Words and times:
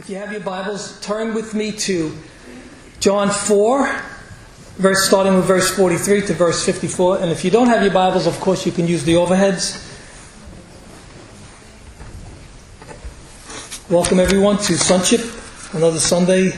If 0.00 0.08
you 0.08 0.16
have 0.16 0.32
your 0.32 0.40
Bibles, 0.40 0.98
turn 1.00 1.34
with 1.34 1.52
me 1.52 1.72
to 1.72 2.16
John 3.00 3.28
4, 3.28 4.02
verse 4.78 5.06
starting 5.06 5.34
with 5.34 5.44
verse 5.44 5.76
43 5.76 6.22
to 6.22 6.32
verse 6.32 6.64
54. 6.64 7.18
And 7.18 7.30
if 7.30 7.44
you 7.44 7.50
don't 7.50 7.66
have 7.66 7.82
your 7.82 7.92
Bibles, 7.92 8.26
of 8.26 8.40
course, 8.40 8.64
you 8.64 8.72
can 8.72 8.86
use 8.86 9.04
the 9.04 9.12
overheads. 9.12 9.76
Welcome 13.90 14.20
everyone 14.20 14.56
to 14.56 14.78
Sonship, 14.78 15.20
another 15.74 15.98
Sunday. 15.98 16.52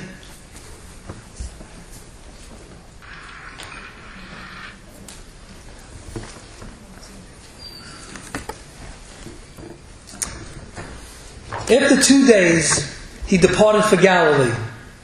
After 11.68 12.00
two 12.00 12.24
days, 12.28 12.91
he 13.32 13.38
departed 13.38 13.82
for 13.84 13.96
Galilee. 13.96 14.54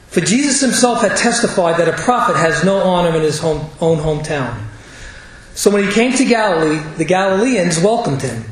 For 0.09 0.21
Jesus 0.21 0.61
himself 0.61 1.01
had 1.01 1.17
testified 1.17 1.77
that 1.77 1.87
a 1.87 1.99
prophet 2.03 2.35
has 2.35 2.63
no 2.63 2.77
honor 2.77 3.17
in 3.17 3.23
his 3.23 3.39
home, 3.39 3.67
own 3.81 3.97
hometown. 3.97 4.55
So 5.55 5.71
when 5.71 5.83
he 5.83 5.91
came 5.91 6.13
to 6.13 6.25
Galilee, 6.25 6.77
the 6.97 7.05
Galileans 7.05 7.79
welcomed 7.79 8.21
him, 8.21 8.45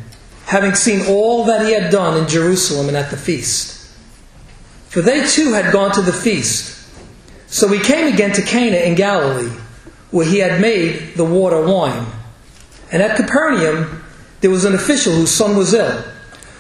having 0.47 0.73
seen 0.73 1.05
all 1.07 1.43
that 1.45 1.63
he 1.63 1.73
had 1.73 1.91
done 1.91 2.17
in 2.17 2.27
Jerusalem 2.27 2.87
and 2.87 2.97
at 2.97 3.11
the 3.11 3.17
feast. 3.17 3.95
For 4.89 5.03
they 5.03 5.27
too 5.27 5.53
had 5.53 5.71
gone 5.71 5.91
to 5.91 6.01
the 6.01 6.11
feast. 6.11 6.89
So 7.45 7.67
he 7.67 7.79
came 7.79 8.11
again 8.11 8.31
to 8.31 8.41
Cana 8.41 8.77
in 8.77 8.95
Galilee, 8.95 9.55
where 10.09 10.25
he 10.25 10.39
had 10.39 10.59
made 10.59 11.13
the 11.13 11.23
water 11.23 11.63
wine. 11.63 12.07
And 12.91 13.03
at 13.03 13.15
Capernaum 13.15 14.03
there 14.41 14.49
was 14.49 14.65
an 14.65 14.73
official 14.73 15.13
whose 15.13 15.29
son 15.29 15.55
was 15.55 15.75
ill. 15.75 16.03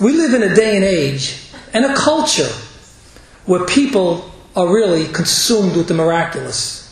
We 0.00 0.12
live 0.12 0.34
in 0.34 0.42
a 0.42 0.54
day 0.54 0.76
and 0.76 0.84
age 0.84 1.38
and 1.72 1.84
a 1.84 1.94
culture 1.94 2.52
where 3.46 3.64
people 3.64 4.30
are 4.54 4.72
really 4.72 5.06
consumed 5.06 5.76
with 5.76 5.88
the 5.88 5.94
miraculous. 5.94 6.82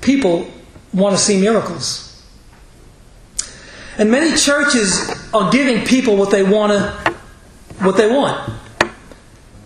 People 0.00 0.50
want 0.92 1.16
to 1.16 1.22
see 1.22 1.40
miracles. 1.40 2.08
And 3.98 4.10
many 4.10 4.36
churches 4.36 5.10
are 5.32 5.50
giving 5.50 5.84
people 5.84 6.16
what 6.16 6.30
they 6.30 6.42
want 6.42 6.72
to 6.72 7.12
what 7.80 7.96
they 7.96 8.08
want. 8.08 8.52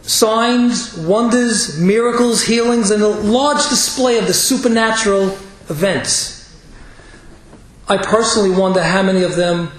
Signs, 0.02 0.96
wonders, 0.96 1.78
miracles, 1.78 2.42
healings, 2.42 2.90
and 2.90 3.02
a 3.02 3.08
large 3.08 3.68
display 3.68 4.18
of 4.18 4.26
the 4.26 4.34
supernatural 4.34 5.30
events. 5.68 6.56
I 7.88 7.98
personally 7.98 8.50
wonder 8.50 8.82
how 8.82 9.02
many 9.02 9.22
of 9.22 9.36
them 9.36 9.70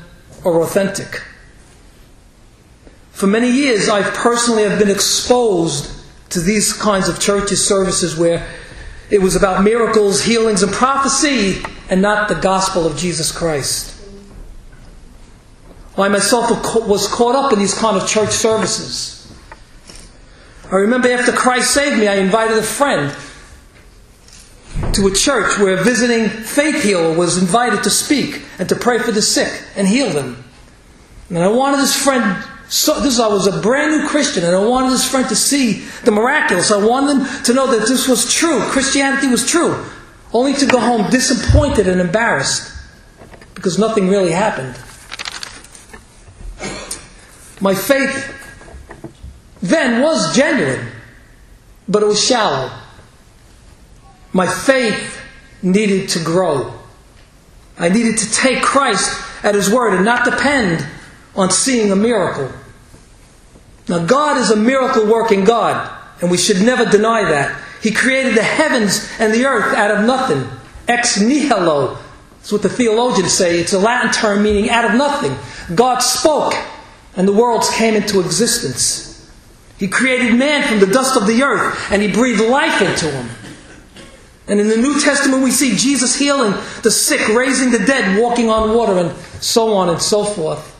are 0.45 0.61
authentic. 0.61 1.21
For 3.17 3.25
many 3.25 3.49
years, 3.49 3.89
I 3.89 4.03
personally 4.03 4.61
have 4.61 4.77
been 4.77 4.91
exposed 4.91 5.91
to 6.29 6.39
these 6.39 6.71
kinds 6.71 7.09
of 7.09 7.19
churches 7.19 7.67
services 7.67 8.15
where 8.15 8.47
it 9.09 9.19
was 9.19 9.35
about 9.35 9.63
miracles, 9.63 10.21
healings, 10.21 10.61
and 10.61 10.71
prophecy, 10.71 11.63
and 11.89 11.99
not 11.99 12.27
the 12.27 12.35
gospel 12.35 12.85
of 12.85 12.95
Jesus 12.95 13.31
Christ. 13.31 13.99
I 15.97 16.09
myself 16.09 16.51
was 16.87 17.07
caught 17.07 17.33
up 17.33 17.51
in 17.51 17.57
these 17.57 17.73
kind 17.73 17.97
of 17.97 18.07
church 18.07 18.29
services. 18.29 19.35
I 20.71 20.75
remember 20.75 21.09
after 21.11 21.31
Christ 21.31 21.73
saved 21.73 21.97
me, 21.97 22.07
I 22.07 22.17
invited 22.17 22.59
a 22.59 22.61
friend 22.61 23.15
to 24.93 25.07
a 25.07 25.11
church 25.11 25.57
where 25.57 25.73
a 25.73 25.83
visiting 25.83 26.29
faith 26.29 26.83
healer 26.83 27.17
was 27.17 27.39
invited 27.39 27.81
to 27.81 27.89
speak 27.89 28.43
and 28.59 28.69
to 28.69 28.75
pray 28.75 28.99
for 28.99 29.11
the 29.11 29.23
sick 29.23 29.63
and 29.75 29.87
heal 29.87 30.11
them. 30.11 30.43
And 31.29 31.39
I 31.39 31.47
wanted 31.47 31.79
this 31.79 31.95
friend 31.95 32.47
so 32.69 32.99
this 32.99 33.19
I 33.19 33.27
was 33.27 33.47
a 33.47 33.61
brand 33.61 33.91
new 33.91 34.07
Christian, 34.07 34.43
and 34.43 34.55
I 34.55 34.65
wanted 34.65 34.91
this 34.91 35.09
friend 35.09 35.27
to 35.29 35.35
see 35.35 35.85
the 36.03 36.11
miraculous. 36.11 36.71
I 36.71 36.83
wanted 36.83 37.21
them 37.21 37.43
to 37.43 37.53
know 37.53 37.67
that 37.71 37.87
this 37.87 38.07
was 38.07 38.33
true. 38.33 38.59
Christianity 38.61 39.27
was 39.27 39.49
true. 39.49 39.85
Only 40.33 40.53
to 40.55 40.65
go 40.65 40.79
home 40.79 41.09
disappointed 41.09 41.87
and 41.87 42.01
embarrassed 42.01 42.73
because 43.55 43.79
nothing 43.79 44.09
really 44.09 44.31
happened. 44.31 44.75
My 47.61 47.73
faith 47.73 48.33
then 49.61 50.01
was 50.01 50.35
genuine, 50.35 50.89
but 51.87 52.03
it 52.03 52.05
was 52.05 52.23
shallow. 52.23 52.71
My 54.33 54.45
faith 54.45 55.19
needed 55.63 56.09
to 56.09 56.23
grow. 56.23 56.73
I 57.79 57.89
needed 57.89 58.17
to 58.17 58.31
take 58.31 58.61
Christ 58.61 59.23
at 59.43 59.55
His 59.55 59.71
word 59.71 59.93
and 59.95 60.05
not 60.05 60.25
depend 60.25 60.85
on 61.35 61.49
seeing 61.49 61.91
a 61.91 61.95
miracle. 61.95 62.51
Now, 63.87 64.05
God 64.05 64.37
is 64.37 64.51
a 64.51 64.55
miracle 64.55 65.05
working 65.05 65.45
God, 65.45 65.89
and 66.21 66.29
we 66.29 66.37
should 66.37 66.61
never 66.61 66.85
deny 66.85 67.23
that. 67.23 67.61
He 67.81 67.91
created 67.91 68.35
the 68.35 68.43
heavens 68.43 69.09
and 69.19 69.33
the 69.33 69.45
earth 69.45 69.75
out 69.75 69.91
of 69.91 70.05
nothing. 70.05 70.47
Ex 70.87 71.19
nihilo. 71.21 71.97
That's 72.37 72.51
what 72.51 72.61
the 72.61 72.69
theologians 72.69 73.33
say. 73.33 73.59
It's 73.59 73.73
a 73.73 73.79
Latin 73.79 74.11
term 74.11 74.43
meaning 74.43 74.69
out 74.69 74.85
of 74.85 74.95
nothing. 74.95 75.35
God 75.75 75.99
spoke, 75.99 76.53
and 77.15 77.27
the 77.27 77.33
worlds 77.33 77.69
came 77.69 77.93
into 77.93 78.19
existence. 78.19 79.29
He 79.77 79.87
created 79.87 80.35
man 80.35 80.67
from 80.67 80.79
the 80.79 80.91
dust 80.91 81.15
of 81.15 81.27
the 81.27 81.43
earth, 81.43 81.91
and 81.91 82.01
he 82.01 82.11
breathed 82.11 82.41
life 82.41 82.81
into 82.81 83.11
him. 83.11 83.29
And 84.47 84.59
in 84.59 84.69
the 84.69 84.77
New 84.77 84.99
Testament, 84.99 85.43
we 85.43 85.51
see 85.51 85.75
Jesus 85.75 86.17
healing 86.17 86.53
the 86.83 86.89
sick, 86.89 87.27
raising 87.29 87.71
the 87.71 87.79
dead, 87.79 88.19
walking 88.19 88.49
on 88.49 88.75
water, 88.75 88.97
and 88.97 89.11
so 89.43 89.73
on 89.73 89.89
and 89.89 90.01
so 90.01 90.23
forth. 90.23 90.73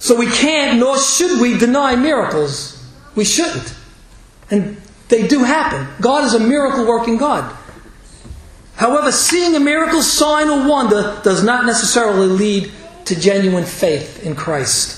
So 0.00 0.16
we 0.16 0.26
can't, 0.26 0.80
nor 0.80 0.98
should 0.98 1.40
we, 1.40 1.58
deny 1.58 1.94
miracles. 1.94 2.82
We 3.14 3.24
shouldn't. 3.24 3.74
And 4.50 4.80
they 5.08 5.28
do 5.28 5.44
happen. 5.44 5.86
God 6.00 6.24
is 6.24 6.34
a 6.34 6.40
miracle 6.40 6.86
working 6.86 7.18
God. 7.18 7.54
However, 8.76 9.12
seeing 9.12 9.54
a 9.54 9.60
miracle, 9.60 10.00
sign, 10.02 10.48
or 10.48 10.66
wonder 10.66 11.20
does 11.22 11.44
not 11.44 11.66
necessarily 11.66 12.28
lead 12.28 12.72
to 13.04 13.20
genuine 13.20 13.64
faith 13.64 14.24
in 14.24 14.34
Christ. 14.34 14.96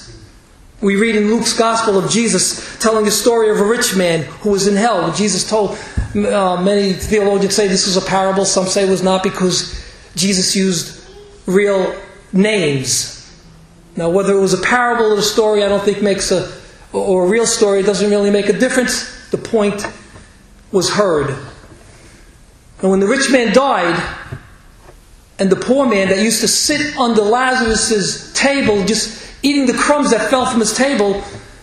We 0.81 0.95
read 0.95 1.17
in 1.17 1.27
Luke's 1.29 1.57
Gospel 1.59 1.99
of 1.99 2.09
Jesus 2.09 2.79
telling 2.79 3.05
the 3.05 3.11
story 3.11 3.51
of 3.51 3.59
a 3.59 3.65
rich 3.65 3.97
man 3.97 4.23
who 4.23 4.51
was 4.51 4.69
in 4.69 4.77
hell. 4.77 5.13
Jesus 5.13 5.49
told, 5.49 5.77
uh, 6.15 6.63
many 6.63 6.93
theologians 6.93 7.57
say 7.57 7.67
this 7.67 7.87
was 7.87 7.97
a 7.97 8.07
parable, 8.07 8.45
some 8.45 8.67
say 8.67 8.87
it 8.87 8.91
was 8.91 9.03
not 9.03 9.25
because 9.25 9.85
Jesus 10.15 10.55
used 10.55 11.05
real 11.47 11.93
names 12.33 13.22
now, 13.97 14.09
whether 14.09 14.33
it 14.33 14.41
was 14.41 14.55
a 14.55 14.63
parable 14.63 15.13
or 15.13 15.19
a 15.19 15.23
story, 15.23 15.63
I 15.63 15.69
don't 15.69 15.83
think 15.83 16.03
makes 16.03 16.31
a, 16.31 16.51
or 16.93 17.27
a 17.27 17.29
real 17.29 17.47
story, 17.47 17.81
it 17.81 17.87
doesn't 17.87 18.09
really 18.11 18.31
make 18.31 18.49
a 18.49 18.59
difference. 18.59 19.29
The 19.31 19.39
point 19.39 19.87
was 20.71 20.91
heard. 20.91 21.31
And 22.81 22.91
when 22.91 23.01
the 23.01 23.07
rich 23.07 23.31
man 23.31 23.53
died, 23.53 24.03
and 25.39 25.51
the 25.51 25.57
poor 25.57 25.87
man 25.87 26.09
that 26.09 26.23
used 26.23 26.41
to 26.41 26.49
sit 26.49 26.97
under 26.97 27.23
Lazarus' 27.23 28.33
table, 28.33 28.85
just 28.85 29.29
eating 29.43 29.67
the 29.67 29.75
crumbs 29.75 30.11
that 30.11 30.31
fell 30.31 30.47
from 30.47 30.61
his 30.61 30.75
table, 30.75 31.23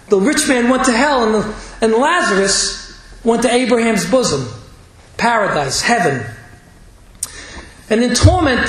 the 0.10 0.20
rich 0.20 0.48
man 0.48 0.70
went 0.70 0.86
to 0.86 0.92
hell, 0.92 1.24
and, 1.24 1.34
the, 1.34 1.56
and 1.82 1.94
Lazarus 1.94 3.00
went 3.24 3.42
to 3.44 3.52
Abraham's 3.52 4.10
bosom, 4.10 4.48
paradise, 5.18 5.82
heaven. 5.82 6.26
And 7.90 8.04
in 8.04 8.14
torment, 8.14 8.68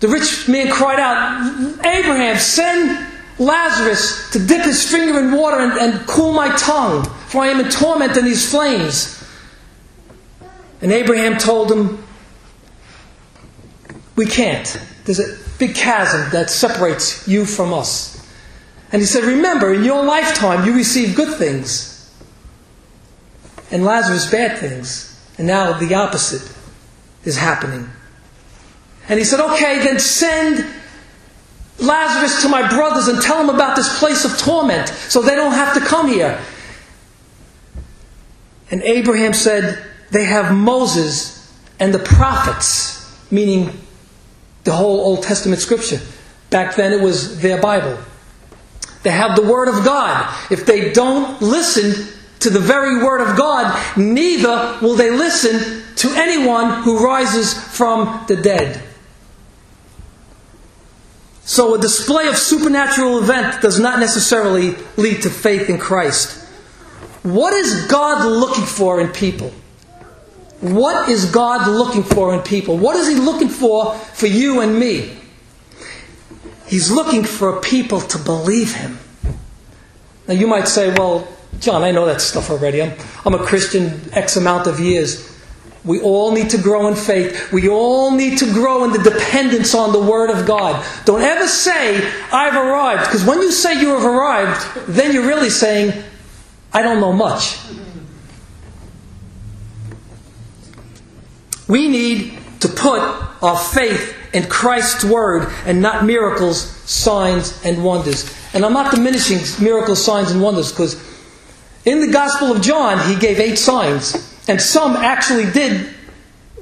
the 0.00 0.08
rich 0.08 0.48
man 0.48 0.70
cried 0.70 1.00
out, 1.00 1.84
Abraham, 1.84 2.36
send 2.36 3.06
Lazarus 3.38 4.30
to 4.32 4.38
dip 4.38 4.64
his 4.64 4.88
finger 4.88 5.18
in 5.18 5.32
water 5.32 5.58
and, 5.60 5.72
and 5.72 6.06
cool 6.06 6.32
my 6.32 6.54
tongue, 6.56 7.04
for 7.28 7.42
I 7.42 7.48
am 7.48 7.60
in 7.60 7.70
torment 7.70 8.16
in 8.16 8.24
these 8.24 8.48
flames. 8.48 9.14
And 10.80 10.92
Abraham 10.92 11.38
told 11.38 11.70
him, 11.72 12.04
We 14.16 14.26
can't. 14.26 14.80
There's 15.04 15.20
a 15.20 15.36
big 15.58 15.74
chasm 15.74 16.30
that 16.30 16.50
separates 16.50 17.26
you 17.26 17.44
from 17.44 17.72
us. 17.72 18.14
And 18.92 19.02
he 19.02 19.06
said, 19.06 19.24
Remember, 19.24 19.74
in 19.74 19.84
your 19.84 20.04
lifetime 20.04 20.64
you 20.64 20.74
received 20.74 21.16
good 21.16 21.36
things, 21.38 21.94
and 23.70 23.84
Lazarus 23.84 24.30
bad 24.30 24.58
things. 24.58 25.04
And 25.36 25.46
now 25.46 25.78
the 25.78 25.94
opposite 25.94 26.52
is 27.24 27.36
happening. 27.36 27.88
And 29.08 29.18
he 29.18 29.24
said, 29.24 29.40
Okay, 29.40 29.78
then 29.80 29.98
send 29.98 30.66
Lazarus 31.78 32.42
to 32.42 32.48
my 32.48 32.68
brothers 32.68 33.08
and 33.08 33.22
tell 33.22 33.38
them 33.38 33.54
about 33.54 33.76
this 33.76 33.98
place 33.98 34.24
of 34.24 34.36
torment 34.38 34.88
so 34.88 35.22
they 35.22 35.34
don't 35.34 35.52
have 35.52 35.74
to 35.74 35.80
come 35.80 36.08
here. 36.08 36.40
And 38.70 38.82
Abraham 38.82 39.32
said, 39.32 39.84
They 40.10 40.24
have 40.24 40.54
Moses 40.54 41.36
and 41.80 41.94
the 41.94 41.98
prophets, 42.00 43.16
meaning 43.30 43.70
the 44.64 44.72
whole 44.72 45.00
Old 45.00 45.22
Testament 45.22 45.60
scripture. 45.60 46.00
Back 46.50 46.76
then 46.76 46.92
it 46.92 47.00
was 47.00 47.40
their 47.40 47.60
Bible. 47.60 47.98
They 49.02 49.10
have 49.10 49.36
the 49.36 49.42
Word 49.42 49.68
of 49.68 49.84
God. 49.84 50.34
If 50.50 50.66
they 50.66 50.92
don't 50.92 51.40
listen 51.40 52.14
to 52.40 52.50
the 52.50 52.58
very 52.58 53.02
Word 53.02 53.20
of 53.20 53.36
God, 53.36 53.96
neither 53.96 54.78
will 54.82 54.96
they 54.96 55.10
listen 55.10 55.82
to 55.96 56.10
anyone 56.16 56.82
who 56.82 56.98
rises 56.98 57.54
from 57.54 58.24
the 58.28 58.36
dead. 58.36 58.82
So, 61.48 61.74
a 61.74 61.78
display 61.78 62.28
of 62.28 62.36
supernatural 62.36 63.20
event 63.20 63.62
does 63.62 63.80
not 63.80 64.00
necessarily 64.00 64.76
lead 64.98 65.22
to 65.22 65.30
faith 65.30 65.70
in 65.70 65.78
Christ. 65.78 66.46
What 67.22 67.54
is 67.54 67.86
God 67.86 68.22
looking 68.26 68.66
for 68.66 69.00
in 69.00 69.08
people? 69.08 69.50
What 70.60 71.08
is 71.08 71.24
God 71.30 71.66
looking 71.66 72.02
for 72.02 72.34
in 72.34 72.42
people? 72.42 72.76
What 72.76 72.96
is 72.96 73.08
He 73.08 73.14
looking 73.14 73.48
for 73.48 73.94
for 73.94 74.26
you 74.26 74.60
and 74.60 74.78
me? 74.78 75.16
He's 76.66 76.90
looking 76.90 77.24
for 77.24 77.62
people 77.62 78.02
to 78.02 78.18
believe 78.18 78.74
Him. 78.74 78.98
Now, 80.28 80.34
you 80.34 80.46
might 80.46 80.68
say, 80.68 80.92
well, 80.92 81.26
John, 81.60 81.82
I 81.82 81.92
know 81.92 82.04
that 82.04 82.20
stuff 82.20 82.50
already. 82.50 82.82
I'm, 82.82 82.92
I'm 83.24 83.34
a 83.34 83.42
Christian 83.42 84.02
X 84.12 84.36
amount 84.36 84.66
of 84.66 84.80
years. 84.80 85.27
We 85.88 86.02
all 86.02 86.32
need 86.32 86.50
to 86.50 86.58
grow 86.58 86.86
in 86.88 86.94
faith. 86.94 87.50
We 87.50 87.66
all 87.66 88.10
need 88.10 88.36
to 88.38 88.44
grow 88.52 88.84
in 88.84 88.92
the 88.92 88.98
dependence 88.98 89.74
on 89.74 89.90
the 89.90 89.98
Word 89.98 90.28
of 90.28 90.46
God. 90.46 90.84
Don't 91.06 91.22
ever 91.22 91.48
say, 91.48 92.06
I've 92.30 92.54
arrived. 92.54 93.06
Because 93.06 93.24
when 93.24 93.40
you 93.40 93.50
say 93.50 93.80
you 93.80 93.88
have 93.94 94.04
arrived, 94.04 94.86
then 94.86 95.14
you're 95.14 95.26
really 95.26 95.48
saying, 95.48 96.04
I 96.74 96.82
don't 96.82 97.00
know 97.00 97.14
much. 97.14 97.56
We 101.66 101.88
need 101.88 102.38
to 102.60 102.68
put 102.68 103.00
our 103.42 103.56
faith 103.56 104.14
in 104.34 104.44
Christ's 104.44 105.04
Word 105.04 105.50
and 105.64 105.80
not 105.80 106.04
miracles, 106.04 106.60
signs, 106.60 107.64
and 107.64 107.82
wonders. 107.82 108.30
And 108.52 108.62
I'm 108.62 108.74
not 108.74 108.94
diminishing 108.94 109.38
miracles, 109.64 110.04
signs, 110.04 110.32
and 110.32 110.42
wonders 110.42 110.70
because 110.70 111.02
in 111.86 112.00
the 112.00 112.12
Gospel 112.12 112.52
of 112.52 112.60
John, 112.60 113.08
he 113.08 113.18
gave 113.18 113.40
eight 113.40 113.56
signs. 113.56 114.27
And 114.48 114.60
some 114.60 114.96
actually 114.96 115.50
did 115.50 115.94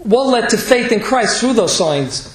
well 0.04 0.30
led 0.30 0.50
to 0.50 0.58
faith 0.58 0.92
in 0.92 1.00
Christ 1.00 1.40
through 1.40 1.54
those 1.54 1.76
signs. 1.76 2.32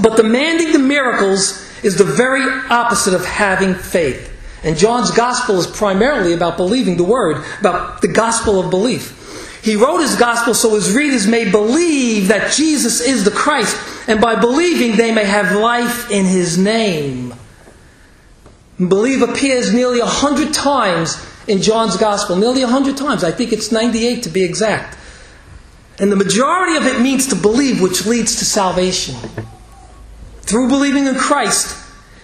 But 0.00 0.16
demanding 0.16 0.72
the 0.72 0.78
miracles 0.78 1.64
is 1.82 1.96
the 1.96 2.04
very 2.04 2.42
opposite 2.70 3.14
of 3.14 3.24
having 3.24 3.74
faith. 3.74 4.32
And 4.64 4.76
John's 4.76 5.10
gospel 5.10 5.58
is 5.58 5.66
primarily 5.66 6.32
about 6.32 6.56
believing 6.56 6.96
the 6.96 7.04
word, 7.04 7.44
about 7.60 8.02
the 8.02 8.08
gospel 8.08 8.58
of 8.58 8.70
belief. 8.70 9.14
He 9.62 9.76
wrote 9.76 9.98
his 10.00 10.16
gospel 10.16 10.54
so 10.54 10.74
his 10.74 10.94
readers 10.94 11.26
may 11.26 11.50
believe 11.50 12.28
that 12.28 12.52
Jesus 12.52 13.00
is 13.00 13.24
the 13.24 13.30
Christ, 13.30 13.76
and 14.08 14.20
by 14.20 14.36
believing 14.40 14.96
they 14.96 15.12
may 15.12 15.24
have 15.24 15.56
life 15.56 16.10
in 16.10 16.24
his 16.24 16.58
name. 16.58 17.34
Believe 18.78 19.22
appears 19.22 19.74
nearly 19.74 19.98
a 19.98 20.06
hundred 20.06 20.54
times 20.54 21.16
in 21.48 21.60
John's 21.62 21.96
gospel, 21.96 22.36
nearly 22.36 22.62
a 22.62 22.68
hundred 22.68 22.96
times. 22.96 23.24
I 23.24 23.32
think 23.32 23.52
it's 23.52 23.72
98 23.72 24.22
to 24.22 24.28
be 24.28 24.44
exact. 24.44 24.96
And 25.98 26.12
the 26.12 26.16
majority 26.16 26.76
of 26.76 26.86
it 26.86 27.00
means 27.00 27.26
to 27.28 27.34
believe, 27.34 27.82
which 27.82 28.06
leads 28.06 28.36
to 28.36 28.44
salvation. 28.44 29.16
Through 30.42 30.68
believing 30.68 31.06
in 31.06 31.16
Christ, 31.16 31.76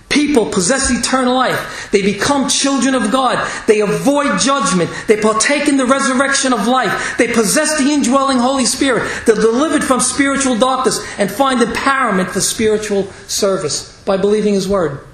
people 0.09 0.47
possess 0.47 0.93
eternal 0.93 1.35
life. 1.35 1.89
They 1.91 2.03
become 2.03 2.49
children 2.49 2.95
of 2.95 3.11
God. 3.11 3.45
They 3.67 3.81
avoid 3.81 4.39
judgment. 4.39 4.91
They 5.09 5.21
partake 5.21 5.67
in 5.67 5.77
the 5.77 5.87
resurrection 5.87 6.53
of 6.53 6.69
life. 6.69 7.19
They 7.19 7.33
possess 7.33 7.77
the 7.79 7.91
indwelling 7.91 8.39
Holy 8.39 8.65
Spirit. 8.65 9.11
They're 9.27 9.35
delivered 9.35 9.83
from 9.83 9.99
spiritual 9.99 10.57
darkness 10.57 11.05
and 11.19 11.29
find 11.29 11.59
empowerment 11.59 12.31
for 12.31 12.41
spiritual 12.41 13.11
service 13.27 14.01
by 14.05 14.17
believing 14.17 14.55
His 14.55 14.69
Word. 14.69 15.05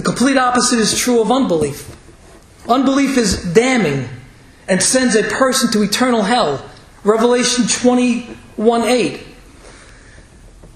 The 0.00 0.06
complete 0.06 0.38
opposite 0.38 0.78
is 0.78 0.98
true 0.98 1.20
of 1.20 1.30
unbelief. 1.30 1.94
Unbelief 2.66 3.18
is 3.18 3.52
damning 3.52 4.08
and 4.66 4.82
sends 4.82 5.14
a 5.14 5.24
person 5.24 5.70
to 5.72 5.82
eternal 5.82 6.22
hell. 6.22 6.64
Revelation 7.04 7.66
21 7.68 8.82
8. 8.82 9.26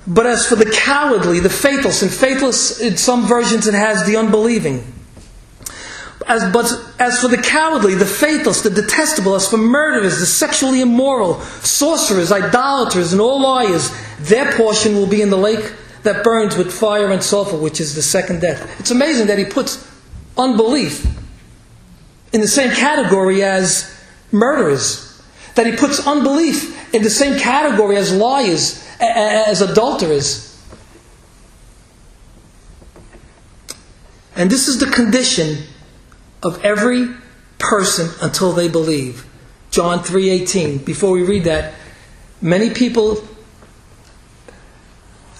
But 0.06 0.26
as 0.26 0.46
for 0.46 0.56
the 0.56 0.70
cowardly, 0.70 1.40
the 1.40 1.48
faithless, 1.48 2.02
and 2.02 2.12
faithless 2.12 2.80
in 2.80 2.98
some 2.98 3.26
versions 3.26 3.66
it 3.66 3.72
has 3.72 4.06
the 4.06 4.18
unbelieving. 4.18 4.92
As, 6.26 6.52
but 6.52 6.70
as 7.00 7.18
for 7.18 7.28
the 7.28 7.40
cowardly, 7.40 7.94
the 7.94 8.04
faithless, 8.04 8.60
the 8.60 8.68
detestable, 8.68 9.36
as 9.36 9.48
for 9.48 9.56
murderers, 9.56 10.20
the 10.20 10.26
sexually 10.26 10.82
immoral, 10.82 11.40
sorcerers, 11.62 12.30
idolaters, 12.30 13.12
and 13.12 13.22
all 13.22 13.40
liars, 13.40 13.90
their 14.18 14.52
portion 14.52 14.94
will 14.94 15.06
be 15.06 15.22
in 15.22 15.30
the 15.30 15.38
lake 15.38 15.72
that 16.04 16.22
burns 16.22 16.56
with 16.56 16.72
fire 16.72 17.10
and 17.10 17.22
sulfur, 17.22 17.56
which 17.56 17.80
is 17.80 17.94
the 17.94 18.02
second 18.02 18.40
death. 18.40 18.80
It's 18.80 18.90
amazing 18.90 19.26
that 19.26 19.38
he 19.38 19.44
puts 19.44 19.86
unbelief 20.38 21.06
in 22.32 22.40
the 22.40 22.48
same 22.48 22.70
category 22.70 23.42
as 23.42 23.90
murderers, 24.30 25.22
that 25.54 25.66
he 25.66 25.72
puts 25.76 26.06
unbelief 26.06 26.94
in 26.94 27.02
the 27.02 27.10
same 27.10 27.38
category 27.38 27.96
as 27.96 28.14
liars, 28.14 28.86
as 29.00 29.60
adulterers. 29.60 30.50
And 34.36 34.50
this 34.50 34.68
is 34.68 34.78
the 34.78 34.86
condition 34.86 35.58
of 36.42 36.62
every 36.64 37.08
person 37.58 38.10
until 38.20 38.52
they 38.52 38.68
believe. 38.68 39.24
John 39.70 40.02
3:18. 40.02 40.78
Before 40.84 41.12
we 41.12 41.22
read 41.22 41.44
that, 41.44 41.74
many 42.42 42.70
people 42.70 43.22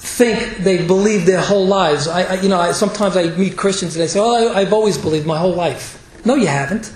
think 0.04 0.58
they 0.58 0.86
believe 0.86 1.24
their 1.24 1.40
whole 1.40 1.66
lives. 1.66 2.06
I, 2.06 2.22
I 2.22 2.40
you 2.40 2.48
know, 2.48 2.60
I, 2.60 2.72
sometimes 2.72 3.16
I 3.16 3.28
meet 3.36 3.56
Christians 3.56 3.96
and 3.96 4.02
they 4.02 4.08
say, 4.08 4.20
"Oh, 4.20 4.52
I, 4.52 4.60
I've 4.60 4.72
always 4.72 4.98
believed 4.98 5.26
my 5.26 5.38
whole 5.38 5.54
life." 5.54 6.00
No, 6.24 6.34
you 6.34 6.46
haven't. 6.46 6.92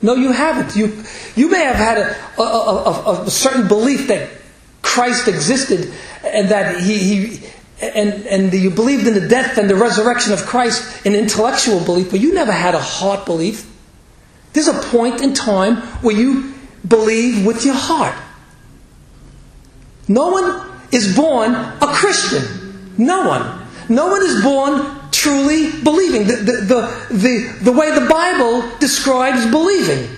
No, 0.00 0.14
you 0.14 0.32
haven't. 0.32 0.76
You, 0.76 1.02
you 1.34 1.50
may 1.50 1.64
have 1.64 1.76
had 1.76 1.98
a, 1.98 2.40
a, 2.40 2.42
a, 2.42 3.22
a 3.22 3.30
certain 3.30 3.68
belief 3.68 4.08
that 4.08 4.28
Christ 4.82 5.28
existed 5.28 5.92
and 6.22 6.50
that 6.50 6.80
he, 6.80 6.98
he 6.98 7.46
and, 7.80 8.26
and 8.26 8.52
you 8.52 8.70
believed 8.70 9.06
in 9.06 9.14
the 9.14 9.28
death 9.28 9.58
and 9.58 9.68
the 9.68 9.74
resurrection 9.74 10.32
of 10.32 10.40
Christ, 10.46 11.06
an 11.06 11.14
intellectual 11.14 11.82
belief, 11.82 12.10
but 12.10 12.20
you 12.20 12.34
never 12.34 12.52
had 12.52 12.74
a 12.74 12.80
heart 12.80 13.26
belief. 13.26 13.70
There's 14.52 14.68
a 14.68 14.80
point 14.90 15.20
in 15.20 15.34
time 15.34 15.76
where 16.02 16.14
you 16.14 16.54
believe 16.86 17.44
with 17.44 17.64
your 17.64 17.74
heart. 17.74 18.14
No 20.06 20.28
one 20.28 20.73
is 20.94 21.14
born 21.16 21.54
a 21.54 21.86
Christian. 21.86 22.92
No 22.96 23.28
one. 23.28 23.66
No 23.88 24.06
one 24.08 24.22
is 24.22 24.42
born 24.42 25.10
truly 25.10 25.70
believing, 25.82 26.26
the, 26.26 26.36
the, 26.36 26.52
the, 26.52 27.14
the, 27.14 27.58
the 27.64 27.72
way 27.72 27.90
the 27.90 28.06
Bible 28.06 28.68
describes 28.78 29.44
believing. 29.50 30.08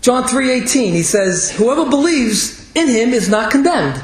John 0.00 0.22
3:18 0.22 0.92
he 0.92 1.02
says 1.02 1.50
whoever 1.50 1.90
believes 1.90 2.70
in 2.76 2.86
him 2.86 3.12
is 3.12 3.28
not 3.28 3.50
condemned 3.50 4.00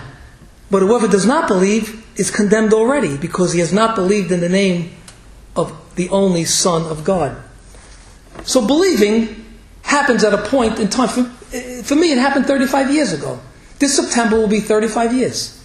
but 0.68 0.82
whoever 0.82 1.06
does 1.06 1.24
not 1.24 1.46
believe 1.46 2.04
is 2.16 2.28
condemned 2.28 2.72
already 2.72 3.16
because 3.16 3.52
he 3.52 3.60
has 3.60 3.72
not 3.72 3.94
believed 3.94 4.32
in 4.32 4.40
the 4.40 4.48
name 4.48 4.90
of 5.54 5.72
the 5.94 6.08
only 6.08 6.44
son 6.44 6.82
of 6.90 7.04
God. 7.04 7.36
So 8.44 8.66
believing 8.66 9.44
happens 9.82 10.24
at 10.24 10.34
a 10.34 10.38
point 10.38 10.80
in 10.80 10.88
time 10.88 11.36
for, 11.82 11.96
me 11.96 12.12
it 12.12 12.18
happened 12.18 12.46
35 12.46 12.92
years 12.92 13.12
ago. 13.12 13.40
This 13.78 13.96
September 13.96 14.36
will 14.36 14.48
be 14.48 14.60
35 14.60 15.14
years. 15.14 15.58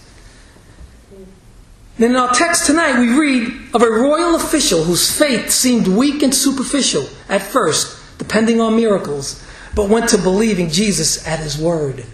Then 1.98 2.10
in 2.10 2.16
our 2.16 2.32
text 2.32 2.66
tonight, 2.66 2.98
we 2.98 3.12
read 3.12 3.52
of 3.74 3.82
a 3.82 3.90
royal 3.90 4.36
official 4.36 4.84
whose 4.84 5.10
faith 5.10 5.50
seemed 5.50 5.88
weak 5.88 6.22
and 6.22 6.34
superficial 6.34 7.06
at 7.28 7.42
first, 7.42 8.18
depending 8.18 8.60
on 8.60 8.76
miracles, 8.76 9.44
but 9.74 9.88
went 9.88 10.08
to 10.10 10.18
believing 10.18 10.70
Jesus 10.70 11.26
at 11.26 11.40
his 11.40 11.58
word. 11.58 12.04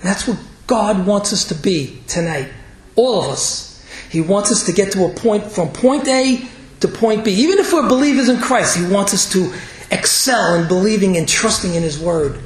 that's 0.00 0.26
what 0.26 0.38
God 0.66 1.06
wants 1.06 1.32
us 1.32 1.44
to 1.46 1.54
be 1.54 2.00
tonight. 2.06 2.48
All 2.96 3.22
of 3.24 3.30
us. 3.30 3.68
He 4.10 4.20
wants 4.20 4.50
us 4.50 4.64
to 4.66 4.72
get 4.72 4.92
to 4.92 5.04
a 5.04 5.10
point 5.10 5.44
from 5.44 5.70
point 5.70 6.08
A 6.08 6.46
to 6.80 6.88
point 6.88 7.24
B. 7.24 7.32
Even 7.32 7.58
if 7.58 7.72
we're 7.72 7.88
believers 7.88 8.28
in 8.28 8.40
Christ, 8.40 8.76
He 8.76 8.86
wants 8.86 9.12
us 9.12 9.30
to 9.32 9.52
excel 9.90 10.54
in 10.54 10.68
believing 10.68 11.16
and 11.16 11.28
trusting 11.28 11.74
in 11.74 11.82
His 11.82 11.98
Word. 11.98 12.38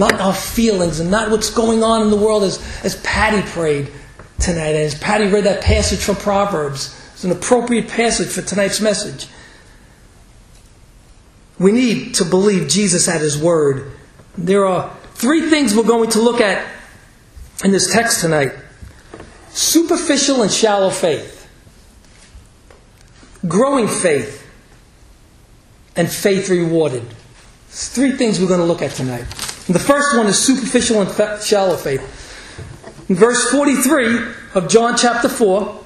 Not 0.00 0.18
our 0.18 0.32
feelings 0.32 0.98
and 0.98 1.10
not 1.10 1.30
what's 1.30 1.50
going 1.50 1.84
on 1.84 2.00
in 2.00 2.08
the 2.08 2.16
world 2.16 2.42
as, 2.42 2.58
as 2.82 2.96
Patty 3.02 3.42
prayed 3.42 3.92
tonight, 4.38 4.68
and 4.68 4.78
as 4.78 4.94
Patty 4.94 5.26
read 5.26 5.44
that 5.44 5.60
passage 5.60 5.98
from 5.98 6.16
Proverbs. 6.16 6.98
It's 7.12 7.22
an 7.22 7.32
appropriate 7.32 7.86
passage 7.86 8.28
for 8.28 8.40
tonight's 8.40 8.80
message. 8.80 9.28
We 11.58 11.72
need 11.72 12.14
to 12.14 12.24
believe 12.24 12.66
Jesus 12.66 13.08
at 13.08 13.20
His 13.20 13.36
Word. 13.36 13.92
There 14.38 14.64
are 14.64 14.96
three 15.12 15.50
things 15.50 15.76
we're 15.76 15.82
going 15.82 16.08
to 16.12 16.22
look 16.22 16.40
at 16.40 16.66
in 17.62 17.70
this 17.70 17.92
text 17.92 18.22
tonight 18.22 18.52
superficial 19.50 20.40
and 20.40 20.50
shallow 20.50 20.88
faith, 20.88 21.46
growing 23.46 23.86
faith, 23.86 24.50
and 25.94 26.10
faith 26.10 26.48
rewarded. 26.48 27.04
three 27.68 28.12
things 28.12 28.40
we're 28.40 28.48
going 28.48 28.60
to 28.60 28.66
look 28.66 28.80
at 28.80 28.92
tonight. 28.92 29.26
The 29.70 29.78
first 29.78 30.16
one 30.16 30.26
is 30.26 30.36
superficial 30.36 31.00
and 31.00 31.42
shallow 31.44 31.76
faith. 31.76 32.02
In 33.08 33.14
verse 33.14 33.52
43 33.52 34.18
of 34.54 34.68
John 34.68 34.96
chapter 34.96 35.28
4, 35.28 35.78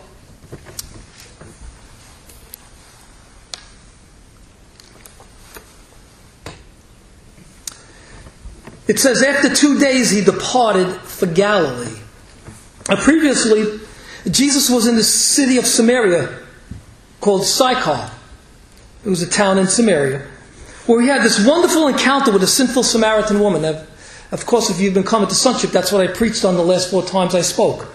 It 8.86 8.98
says, 8.98 9.22
after 9.22 9.54
two 9.54 9.78
days 9.78 10.10
he 10.10 10.22
departed 10.22 10.88
for 11.00 11.26
Galilee. 11.26 11.98
Now, 12.88 12.96
previously, 12.96 13.80
Jesus 14.30 14.68
was 14.68 14.86
in 14.86 14.96
the 14.96 15.02
city 15.02 15.56
of 15.56 15.66
Samaria 15.66 16.38
called 17.20 17.44
Sychar. 17.44 18.10
It 19.04 19.08
was 19.08 19.22
a 19.22 19.28
town 19.28 19.58
in 19.58 19.66
Samaria 19.66 20.26
where 20.86 21.00
he 21.00 21.08
had 21.08 21.22
this 21.22 21.46
wonderful 21.46 21.88
encounter 21.88 22.32
with 22.32 22.42
a 22.42 22.46
sinful 22.46 22.82
Samaritan 22.82 23.40
woman. 23.40 23.62
Now, 23.62 23.84
of 24.32 24.46
course, 24.46 24.70
if 24.70 24.80
you've 24.80 24.94
been 24.94 25.04
coming 25.04 25.28
to 25.28 25.34
Sonship, 25.34 25.70
that's 25.70 25.92
what 25.92 26.06
I 26.06 26.12
preached 26.12 26.44
on 26.44 26.56
the 26.56 26.62
last 26.62 26.90
four 26.90 27.02
times 27.02 27.34
I 27.34 27.42
spoke. 27.42 27.86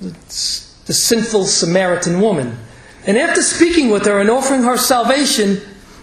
It's 0.00 0.74
the 0.86 0.92
sinful 0.92 1.44
Samaritan 1.44 2.20
woman. 2.20 2.58
And 3.06 3.16
after 3.16 3.42
speaking 3.42 3.90
with 3.90 4.06
her 4.06 4.18
and 4.18 4.30
offering 4.30 4.62
her 4.62 4.76
salvation, 4.76 5.60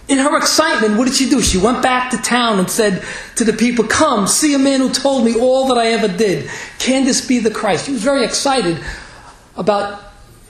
in 0.08 0.18
her 0.18 0.36
excitement, 0.36 0.98
what 0.98 1.06
did 1.06 1.14
she 1.14 1.30
do? 1.30 1.40
She 1.40 1.56
went 1.56 1.82
back 1.82 2.10
to 2.10 2.16
town 2.16 2.58
and 2.58 2.68
said 2.68 3.04
to 3.36 3.44
the 3.44 3.52
people, 3.52 3.84
Come, 3.84 4.26
see 4.26 4.54
a 4.54 4.58
man 4.58 4.80
who 4.80 4.90
told 4.90 5.24
me 5.24 5.38
all 5.38 5.68
that 5.68 5.78
I 5.78 5.88
ever 5.88 6.08
did. 6.08 6.50
Can 6.78 7.04
this 7.04 7.24
be 7.24 7.38
the 7.38 7.50
Christ? 7.50 7.86
She 7.86 7.92
was 7.92 8.02
very 8.02 8.24
excited 8.24 8.82
about 9.56 10.02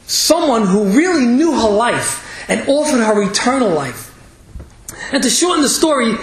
someone 0.06 0.66
who 0.66 0.96
really 0.96 1.26
knew 1.26 1.52
her 1.52 1.68
life 1.68 2.48
and 2.48 2.66
offered 2.68 3.00
her 3.00 3.22
eternal 3.22 3.68
life. 3.68 4.09
And 5.12 5.23
to 5.23 5.30
shorten 5.30 5.62
the 5.62 5.69
story, 5.69 6.14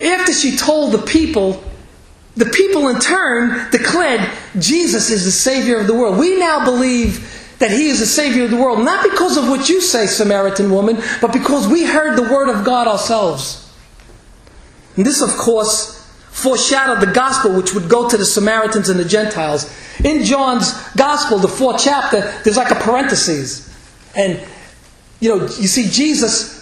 after 0.00 0.32
she 0.32 0.56
told 0.56 0.92
the 0.92 1.02
people, 1.02 1.62
the 2.36 2.46
people 2.46 2.88
in 2.88 2.98
turn 2.98 3.70
declared 3.70 4.28
Jesus 4.58 5.10
is 5.10 5.24
the 5.24 5.30
Savior 5.30 5.78
of 5.78 5.86
the 5.86 5.94
world. 5.94 6.18
We 6.18 6.38
now 6.38 6.64
believe 6.64 7.30
that 7.58 7.70
he 7.70 7.88
is 7.88 8.00
the 8.00 8.06
Savior 8.06 8.44
of 8.44 8.50
the 8.50 8.56
world, 8.56 8.84
not 8.84 9.08
because 9.08 9.36
of 9.36 9.48
what 9.48 9.68
you 9.68 9.80
say, 9.80 10.06
Samaritan 10.06 10.70
woman, 10.70 11.00
but 11.20 11.32
because 11.32 11.68
we 11.68 11.84
heard 11.84 12.16
the 12.16 12.22
Word 12.22 12.48
of 12.48 12.64
God 12.64 12.88
ourselves. 12.88 13.72
And 14.96 15.06
this, 15.06 15.22
of 15.22 15.30
course, 15.30 16.00
foreshadowed 16.30 17.00
the 17.00 17.12
gospel 17.12 17.54
which 17.54 17.74
would 17.74 17.88
go 17.88 18.08
to 18.08 18.16
the 18.16 18.24
Samaritans 18.24 18.88
and 18.88 18.98
the 18.98 19.04
Gentiles. 19.04 19.72
In 20.04 20.24
John's 20.24 20.72
gospel, 20.96 21.38
the 21.38 21.48
fourth 21.48 21.80
chapter, 21.82 22.20
there's 22.42 22.56
like 22.56 22.72
a 22.72 22.76
parenthesis. 22.76 23.72
And, 24.16 24.40
you 25.20 25.28
know, 25.28 25.44
you 25.44 25.68
see, 25.68 25.88
Jesus, 25.88 26.53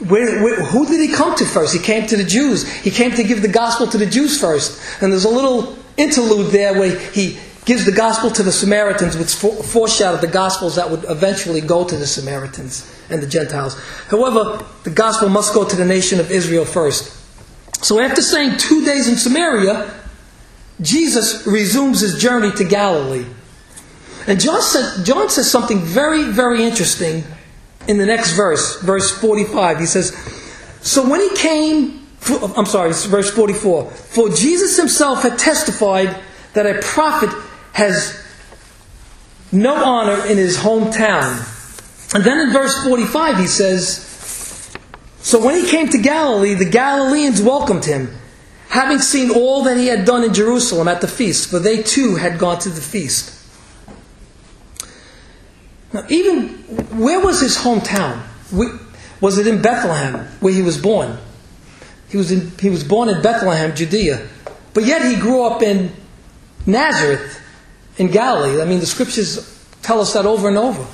where, 0.00 0.42
where, 0.42 0.64
who 0.64 0.86
did 0.86 1.00
he 1.00 1.14
come 1.14 1.36
to 1.36 1.44
first? 1.44 1.72
He 1.72 1.78
came 1.78 2.06
to 2.08 2.16
the 2.16 2.24
Jews. 2.24 2.68
He 2.68 2.90
came 2.90 3.12
to 3.12 3.22
give 3.22 3.42
the 3.42 3.48
gospel 3.48 3.86
to 3.86 3.98
the 3.98 4.06
Jews 4.06 4.40
first. 4.40 4.80
And 5.00 5.12
there's 5.12 5.24
a 5.24 5.30
little 5.30 5.76
interlude 5.96 6.50
there 6.50 6.78
where 6.78 6.98
he 7.10 7.38
gives 7.64 7.84
the 7.84 7.92
gospel 7.92 8.30
to 8.30 8.42
the 8.42 8.52
Samaritans, 8.52 9.16
which 9.16 9.34
foreshadowed 9.34 10.20
the 10.20 10.26
gospels 10.26 10.76
that 10.76 10.90
would 10.90 11.04
eventually 11.08 11.60
go 11.60 11.84
to 11.86 11.96
the 11.96 12.06
Samaritans 12.06 12.90
and 13.08 13.22
the 13.22 13.26
Gentiles. 13.26 13.80
However, 14.08 14.64
the 14.82 14.90
gospel 14.90 15.28
must 15.28 15.54
go 15.54 15.66
to 15.66 15.76
the 15.76 15.84
nation 15.84 16.20
of 16.20 16.30
Israel 16.30 16.64
first. 16.64 17.20
So 17.84 18.00
after 18.00 18.20
staying 18.20 18.58
two 18.58 18.84
days 18.84 19.08
in 19.08 19.16
Samaria, 19.16 19.92
Jesus 20.80 21.46
resumes 21.46 22.00
his 22.00 22.20
journey 22.20 22.50
to 22.52 22.64
Galilee. 22.64 23.26
And 24.26 24.40
John, 24.40 24.60
John 25.04 25.30
says 25.30 25.50
something 25.50 25.80
very, 25.80 26.24
very 26.24 26.64
interesting 26.64 27.24
in 27.88 27.98
the 27.98 28.06
next 28.06 28.32
verse, 28.32 28.80
verse 28.80 29.10
45. 29.10 29.78
He 29.78 29.86
says, 29.86 30.10
So 30.82 31.08
when 31.08 31.20
he 31.20 31.34
came, 31.36 32.06
I'm 32.56 32.66
sorry, 32.66 32.90
it's 32.90 33.04
verse 33.04 33.30
44, 33.30 33.90
for 33.90 34.28
Jesus 34.30 34.76
himself 34.76 35.22
had 35.22 35.38
testified 35.38 36.16
that 36.54 36.66
a 36.66 36.80
prophet 36.80 37.30
has 37.72 38.20
no 39.52 39.74
honor 39.74 40.24
in 40.26 40.36
his 40.36 40.56
hometown. 40.56 41.50
And 42.14 42.24
then 42.24 42.38
in 42.38 42.52
verse 42.52 42.82
45 42.84 43.38
he 43.38 43.46
says, 43.46 44.76
So 45.18 45.44
when 45.44 45.56
he 45.56 45.68
came 45.68 45.88
to 45.88 45.98
Galilee, 45.98 46.54
the 46.54 46.68
Galileans 46.68 47.42
welcomed 47.42 47.84
him, 47.84 48.16
having 48.68 48.98
seen 48.98 49.30
all 49.30 49.64
that 49.64 49.76
he 49.76 49.86
had 49.86 50.04
done 50.04 50.24
in 50.24 50.32
Jerusalem 50.32 50.88
at 50.88 51.00
the 51.00 51.08
feast, 51.08 51.50
for 51.50 51.58
they 51.58 51.82
too 51.82 52.16
had 52.16 52.38
gone 52.38 52.58
to 52.60 52.68
the 52.68 52.80
feast. 52.80 53.43
Now, 55.94 56.04
even 56.08 56.48
where 56.98 57.20
was 57.20 57.40
his 57.40 57.56
hometown? 57.56 58.20
Was 59.20 59.38
it 59.38 59.46
in 59.46 59.62
Bethlehem, 59.62 60.26
where 60.40 60.52
he 60.52 60.60
was 60.60 60.76
born? 60.76 61.16
He 62.08 62.16
was, 62.16 62.32
in, 62.32 62.50
he 62.58 62.68
was 62.68 62.82
born 62.82 63.08
in 63.08 63.22
Bethlehem, 63.22 63.74
Judea. 63.76 64.26
But 64.74 64.84
yet 64.86 65.04
he 65.04 65.14
grew 65.20 65.44
up 65.44 65.62
in 65.62 65.92
Nazareth, 66.66 67.40
in 67.96 68.08
Galilee. 68.08 68.60
I 68.60 68.64
mean, 68.64 68.80
the 68.80 68.86
scriptures 68.86 69.64
tell 69.82 70.00
us 70.00 70.14
that 70.14 70.26
over 70.26 70.48
and 70.48 70.58
over. 70.58 70.84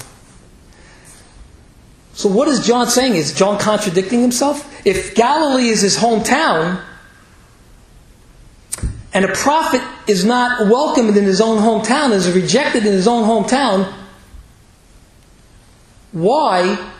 So, 2.12 2.28
what 2.28 2.48
is 2.48 2.66
John 2.66 2.86
saying? 2.86 3.14
Is 3.14 3.32
John 3.32 3.58
contradicting 3.58 4.20
himself? 4.20 4.86
If 4.86 5.14
Galilee 5.14 5.68
is 5.68 5.80
his 5.80 5.96
hometown, 5.96 6.84
and 9.14 9.24
a 9.24 9.32
prophet 9.32 9.80
is 10.06 10.26
not 10.26 10.68
welcomed 10.68 11.16
in 11.16 11.24
his 11.24 11.40
own 11.40 11.56
hometown, 11.56 12.12
is 12.12 12.30
rejected 12.30 12.84
in 12.84 12.92
his 12.92 13.08
own 13.08 13.24
hometown, 13.24 13.94
why 16.12 16.92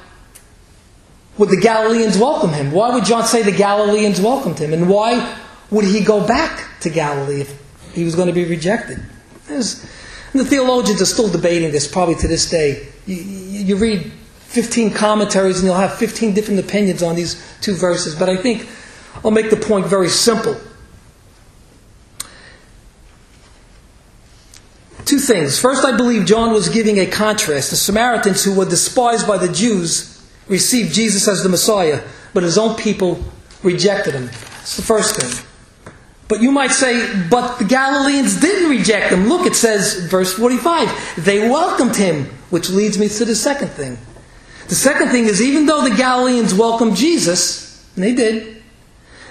would 1.39 1.49
the 1.49 1.61
Galileans 1.61 2.19
welcome 2.19 2.53
him? 2.53 2.71
Why 2.71 2.95
would 2.95 3.05
John 3.05 3.25
say 3.25 3.43
the 3.43 3.57
Galileans 3.57 4.21
welcomed 4.21 4.59
him? 4.59 4.73
And 4.73 4.89
why 4.89 5.37
would 5.71 5.85
he 5.85 6.01
go 6.01 6.27
back 6.27 6.81
to 6.81 6.91
Galilee 6.91 7.43
if 7.43 7.93
he 7.95 8.05
was 8.05 8.15
going 8.15 8.29
to 8.29 8.35
be 8.35 8.45
rejected? 8.45 9.01
There's, 9.47 9.83
the 10.33 10.45
theologians 10.45 11.01
are 11.03 11.07
still 11.07 11.29
debating 11.29 11.73
this, 11.73 11.91
probably 11.91 12.15
to 12.17 12.29
this 12.29 12.49
day. 12.49 12.89
You, 13.07 13.17
you, 13.17 13.77
read 13.77 14.13
15 14.41 14.93
commentaries 14.93 15.59
and 15.59 15.67
you'll 15.67 15.77
have 15.77 15.95
15 15.95 16.35
different 16.35 16.61
opinions 16.61 17.03
on 17.03 17.17
these 17.17 17.43
two 17.61 17.75
verses, 17.75 18.15
but 18.15 18.29
I 18.29 18.37
think 18.37 18.69
I'll 19.25 19.31
make 19.31 19.51
the 19.51 19.57
point 19.57 19.87
very 19.87 20.09
simple. 20.09 20.57
Two 25.11 25.19
things. 25.19 25.59
First, 25.59 25.85
I 25.85 25.97
believe 25.97 26.25
John 26.25 26.53
was 26.53 26.69
giving 26.69 27.01
a 27.01 27.07
contrast. 27.07 27.71
The 27.71 27.77
Samaritans, 27.77 28.45
who 28.45 28.55
were 28.55 28.65
despised 28.65 29.27
by 29.27 29.39
the 29.39 29.53
Jews, 29.53 30.25
received 30.47 30.95
Jesus 30.95 31.27
as 31.27 31.43
the 31.43 31.49
Messiah, 31.49 32.05
but 32.33 32.45
his 32.45 32.57
own 32.57 32.77
people 32.77 33.21
rejected 33.65 34.15
him. 34.15 34.27
That's 34.27 34.77
the 34.77 34.83
first 34.83 35.17
thing. 35.17 35.45
But 36.29 36.41
you 36.43 36.53
might 36.53 36.71
say, 36.71 37.13
but 37.29 37.59
the 37.59 37.65
Galileans 37.65 38.41
didn't 38.41 38.71
reject 38.71 39.13
him. 39.13 39.29
Look, 39.29 39.49
it 39.49 39.57
says, 39.57 40.07
verse 40.09 40.33
45, 40.35 41.25
they 41.25 41.49
welcomed 41.49 41.97
him, 41.97 42.27
which 42.51 42.71
leads 42.71 42.97
me 42.97 43.09
to 43.09 43.25
the 43.25 43.35
second 43.35 43.71
thing. 43.71 43.99
The 44.69 44.77
second 44.77 45.09
thing 45.09 45.25
is, 45.25 45.43
even 45.43 45.67
though 45.67 45.83
the 45.83 45.97
Galileans 45.97 46.55
welcomed 46.55 46.95
Jesus, 46.95 47.85
and 47.97 48.05
they 48.05 48.15
did, 48.15 48.63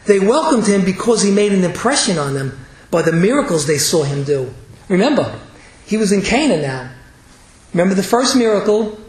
they 0.08 0.20
welcomed 0.20 0.68
him 0.68 0.84
because 0.84 1.24
he 1.24 1.32
made 1.32 1.54
an 1.54 1.64
impression 1.64 2.18
on 2.18 2.34
them 2.34 2.60
by 2.92 3.02
the 3.02 3.14
miracles 3.14 3.66
they 3.66 3.78
saw 3.78 4.04
him 4.04 4.26
do. 4.26 4.54
Remember, 4.90 5.40
he 5.90 5.98
was 5.98 6.12
in 6.12 6.22
Cana 6.22 6.62
now. 6.62 6.92
Remember 7.74 7.96
the 7.96 8.04
first 8.04 8.36
miracle, 8.36 9.00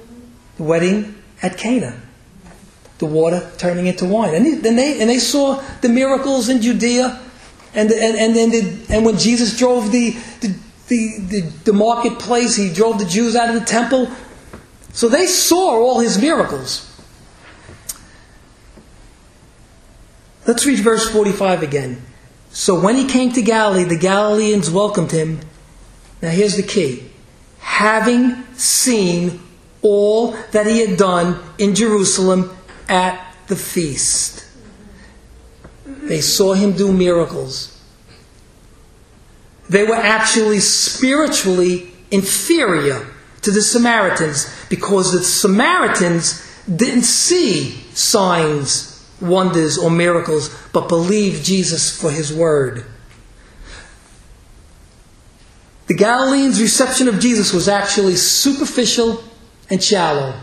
the 0.57 0.63
wedding 0.63 1.15
at 1.43 1.59
Cana. 1.59 2.01
The 2.97 3.05
water 3.05 3.51
turning 3.59 3.87
into 3.87 4.07
wine. 4.07 4.35
And, 4.35 4.65
they, 4.65 4.99
and 4.99 5.11
they 5.11 5.19
saw 5.19 5.63
the 5.83 5.91
miracles 5.91 6.49
in 6.49 6.63
Judea 6.63 7.21
and, 7.75 7.91
and, 7.91 8.17
and, 8.17 8.35
then 8.35 8.51
the, 8.51 8.95
and 8.95 9.05
when 9.05 9.19
Jesus 9.19 9.59
drove 9.59 9.93
the, 9.93 10.13
the, 10.41 10.55
the, 10.89 11.41
the, 11.65 11.73
marketplace, 11.75 12.57
he 12.57 12.73
drove 12.73 12.99
the 12.99 13.05
Jews 13.05 13.37
out 13.37 13.55
of 13.55 13.61
the 13.61 13.67
temple. 13.67 14.11
So 14.95 15.11
they 15.11 15.27
saw 15.27 15.79
all 15.79 16.01
his 16.01 16.19
miracles. 16.19 16.87
Let's 20.47 20.65
read 20.65 20.79
verse 20.79 21.11
45 21.11 21.63
again. 21.63 22.01
So 22.53 22.81
when 22.81 22.97
he 22.97 23.07
came 23.07 23.33
to 23.33 23.43
Galilee, 23.43 23.85
the 23.85 23.99
Galileans 23.99 24.71
welcomed 24.71 25.13
him. 25.13 25.41
Now 26.23 26.31
here's 26.31 26.57
the 26.57 26.63
key 26.63 27.05
having 27.59 28.43
seen 28.55 29.41
all 29.83 30.33
that 30.53 30.67
he 30.67 30.81
had 30.87 30.99
done 30.99 31.41
in 31.59 31.75
Jerusalem 31.75 32.55
at 32.89 33.35
the 33.47 33.57
feast. 33.57 34.45
They 35.87 36.21
saw 36.21 36.53
him 36.53 36.73
do 36.73 36.93
miracles. 36.93 37.81
They 39.69 39.85
were 39.85 39.95
actually 39.95 40.61
spiritually 40.61 41.93
inferior 42.11 43.07
to 43.43 43.51
the 43.51 43.63
Samaritans 43.63 44.53
because 44.69 45.13
the 45.13 45.23
Samaritans 45.23 46.45
didn't 46.67 47.05
see 47.05 47.73
signs, 47.95 49.09
wonders, 49.21 49.79
or 49.79 49.91
miracles, 49.91 50.55
but 50.73 50.89
believed 50.89 51.45
Jesus 51.45 51.97
for 51.99 52.11
his 52.11 52.33
word. 52.33 52.85
The 55.91 55.97
Galileans' 55.97 56.63
reception 56.63 57.09
of 57.09 57.19
Jesus 57.19 57.53
was 57.53 57.67
actually 57.67 58.15
superficial 58.15 59.25
and 59.71 59.83
shallow. 59.83 60.39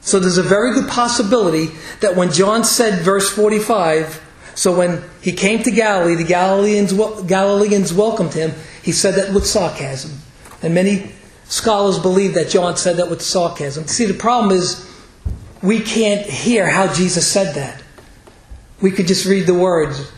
So 0.00 0.18
there's 0.18 0.38
a 0.38 0.42
very 0.42 0.72
good 0.72 0.88
possibility 0.88 1.68
that 2.00 2.16
when 2.16 2.32
John 2.32 2.64
said, 2.64 3.00
verse 3.04 3.28
45, 3.28 4.18
so 4.54 4.74
when 4.74 5.04
he 5.20 5.32
came 5.32 5.62
to 5.62 5.70
Galilee, 5.70 6.14
the 6.14 6.24
Galileans, 6.24 6.94
Galileans 7.26 7.92
welcomed 7.92 8.32
him, 8.32 8.52
he 8.82 8.92
said 8.92 9.14
that 9.16 9.34
with 9.34 9.44
sarcasm. 9.44 10.12
And 10.62 10.74
many 10.74 11.12
scholars 11.44 11.98
believe 11.98 12.32
that 12.32 12.48
John 12.48 12.78
said 12.78 12.96
that 12.96 13.10
with 13.10 13.20
sarcasm. 13.20 13.86
See, 13.88 14.06
the 14.06 14.14
problem 14.14 14.56
is 14.56 14.90
we 15.62 15.80
can't 15.80 16.24
hear 16.24 16.66
how 16.66 16.90
Jesus 16.94 17.30
said 17.30 17.54
that. 17.56 17.82
We 18.80 18.90
could 18.90 19.06
just 19.06 19.26
read 19.26 19.46
the 19.46 19.52
words. 19.52 20.10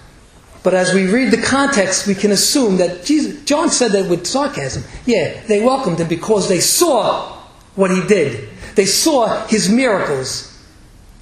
But 0.67 0.75
as 0.75 0.93
we 0.93 1.07
read 1.07 1.31
the 1.31 1.41
context, 1.41 2.09
we 2.09 2.17
can 2.17 2.33
assume 2.33 2.79
that 2.79 3.05
Jesus, 3.05 3.45
John 3.45 3.71
said 3.71 3.93
that 3.93 4.11
with 4.11 4.27
sarcasm. 4.27 4.83
Yeah, 5.05 5.41
they 5.47 5.63
welcomed 5.63 6.01
him 6.01 6.09
because 6.09 6.49
they 6.49 6.59
saw 6.59 7.39
what 7.77 7.93
he 7.93 8.05
did. 8.09 8.49
They 8.75 8.85
saw 8.85 9.47
his 9.47 9.69
miracles. 9.69 10.61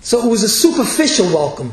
So 0.01 0.27
it 0.27 0.31
was 0.31 0.45
a 0.45 0.49
superficial 0.49 1.27
welcome. 1.27 1.73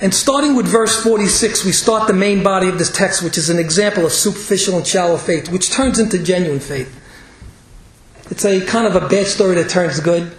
And 0.00 0.12
starting 0.12 0.56
with 0.56 0.66
verse 0.66 1.02
46, 1.02 1.64
we 1.64 1.72
start 1.72 2.08
the 2.08 2.12
main 2.12 2.42
body 2.42 2.68
of 2.68 2.76
this 2.76 2.92
text, 2.92 3.22
which 3.22 3.38
is 3.38 3.48
an 3.48 3.58
example 3.58 4.04
of 4.04 4.12
superficial 4.12 4.76
and 4.76 4.86
shallow 4.86 5.16
faith, 5.16 5.48
which 5.48 5.70
turns 5.70 5.98
into 5.98 6.22
genuine 6.22 6.60
faith. 6.60 6.94
It's 8.30 8.44
a 8.44 8.60
kind 8.66 8.86
of 8.86 9.02
a 9.02 9.08
bad 9.08 9.28
story 9.28 9.54
that 9.54 9.70
turns 9.70 9.98
good. 10.00 10.36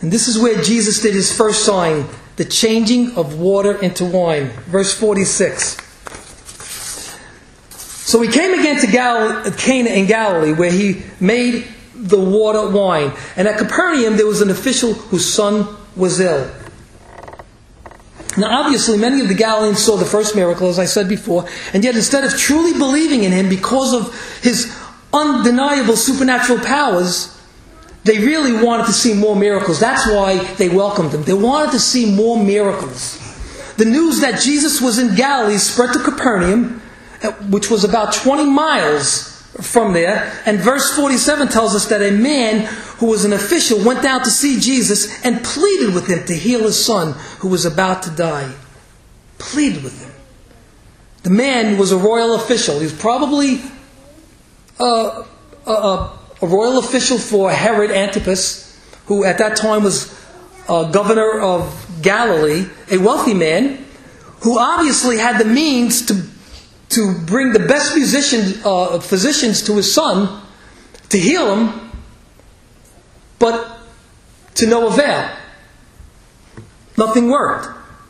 And 0.00 0.10
this 0.12 0.28
is 0.28 0.38
where 0.38 0.62
Jesus 0.62 1.00
did 1.02 1.14
his 1.14 1.36
first 1.36 1.64
sign, 1.64 2.06
the 2.36 2.44
changing 2.44 3.16
of 3.16 3.38
water 3.38 3.80
into 3.82 4.04
wine. 4.04 4.48
Verse 4.66 4.92
46. 4.94 5.76
So 8.08 8.20
he 8.22 8.28
came 8.28 8.58
again 8.58 8.80
to 8.80 9.52
Cana 9.56 9.90
in 9.90 10.06
Galilee, 10.06 10.52
where 10.52 10.72
he 10.72 11.02
made 11.20 11.68
the 11.94 12.18
water 12.18 12.68
wine. 12.68 13.12
And 13.36 13.46
at 13.46 13.58
Capernaum, 13.58 14.16
there 14.16 14.26
was 14.26 14.40
an 14.40 14.50
official 14.50 14.94
whose 14.94 15.30
son 15.30 15.68
was 15.94 16.18
ill. 16.18 16.50
Now, 18.38 18.62
obviously, 18.62 18.96
many 18.96 19.20
of 19.20 19.28
the 19.28 19.34
Galileans 19.34 19.84
saw 19.84 19.96
the 19.96 20.04
first 20.04 20.34
miracle, 20.34 20.68
as 20.68 20.78
I 20.78 20.86
said 20.86 21.08
before, 21.08 21.46
and 21.74 21.84
yet 21.84 21.94
instead 21.94 22.24
of 22.24 22.36
truly 22.38 22.72
believing 22.72 23.24
in 23.24 23.32
him 23.32 23.48
because 23.48 23.92
of 23.92 24.40
his 24.42 24.74
undeniable 25.12 25.96
supernatural 25.96 26.60
powers, 26.60 27.36
they 28.04 28.18
really 28.18 28.64
wanted 28.64 28.86
to 28.86 28.92
see 28.92 29.14
more 29.14 29.36
miracles. 29.36 29.78
That's 29.78 30.06
why 30.06 30.38
they 30.54 30.68
welcomed 30.68 31.12
him. 31.12 31.22
They 31.22 31.34
wanted 31.34 31.72
to 31.72 31.80
see 31.80 32.14
more 32.14 32.42
miracles. 32.42 33.18
The 33.76 33.84
news 33.84 34.20
that 34.20 34.40
Jesus 34.40 34.80
was 34.80 34.98
in 34.98 35.14
Galilee 35.14 35.58
spread 35.58 35.92
to 35.92 35.98
Capernaum, 35.98 36.82
uh, 37.22 37.32
which 37.50 37.70
was 37.70 37.84
about 37.84 38.12
20 38.12 38.44
miles 38.44 39.30
from 39.60 39.92
there. 39.92 40.32
And 40.46 40.58
verse 40.58 40.94
47 40.96 41.48
tells 41.48 41.74
us 41.74 41.86
that 41.86 42.02
a 42.02 42.10
man 42.10 42.66
who 42.98 43.06
was 43.06 43.24
an 43.24 43.32
official 43.32 43.82
went 43.84 44.02
down 44.02 44.22
to 44.24 44.30
see 44.30 44.60
Jesus 44.60 45.24
and 45.24 45.42
pleaded 45.42 45.94
with 45.94 46.08
him 46.08 46.24
to 46.26 46.34
heal 46.34 46.60
his 46.60 46.82
son 46.82 47.12
who 47.40 47.48
was 47.48 47.64
about 47.64 48.02
to 48.04 48.10
die. 48.10 48.52
Pleaded 49.38 49.82
with 49.82 50.02
him. 50.02 50.12
The 51.22 51.30
man 51.30 51.78
was 51.78 51.92
a 51.92 51.98
royal 51.98 52.34
official. 52.34 52.76
He 52.76 52.84
was 52.84 52.92
probably 52.92 53.60
uh, 54.78 55.24
a, 55.66 55.70
a, 55.70 55.72
a, 55.72 56.19
a 56.42 56.46
royal 56.46 56.78
official 56.78 57.18
for 57.18 57.50
Herod 57.50 57.90
Antipas, 57.90 58.78
who 59.06 59.24
at 59.24 59.38
that 59.38 59.56
time 59.56 59.82
was 59.82 60.18
governor 60.66 61.40
of 61.40 61.98
Galilee, 62.02 62.66
a 62.90 62.98
wealthy 62.98 63.34
man 63.34 63.84
who 64.40 64.58
obviously 64.58 65.18
had 65.18 65.38
the 65.38 65.44
means 65.44 66.06
to 66.06 66.22
to 66.90 67.14
bring 67.24 67.52
the 67.52 67.60
best 67.60 67.94
musician, 67.94 68.60
uh, 68.64 68.98
physicians 68.98 69.62
to 69.62 69.76
his 69.76 69.94
son 69.94 70.42
to 71.08 71.18
heal 71.18 71.54
him, 71.54 71.90
but 73.38 73.78
to 74.54 74.66
no 74.66 74.88
avail. 74.88 75.30
Nothing 76.96 77.30
worked. 77.30 77.68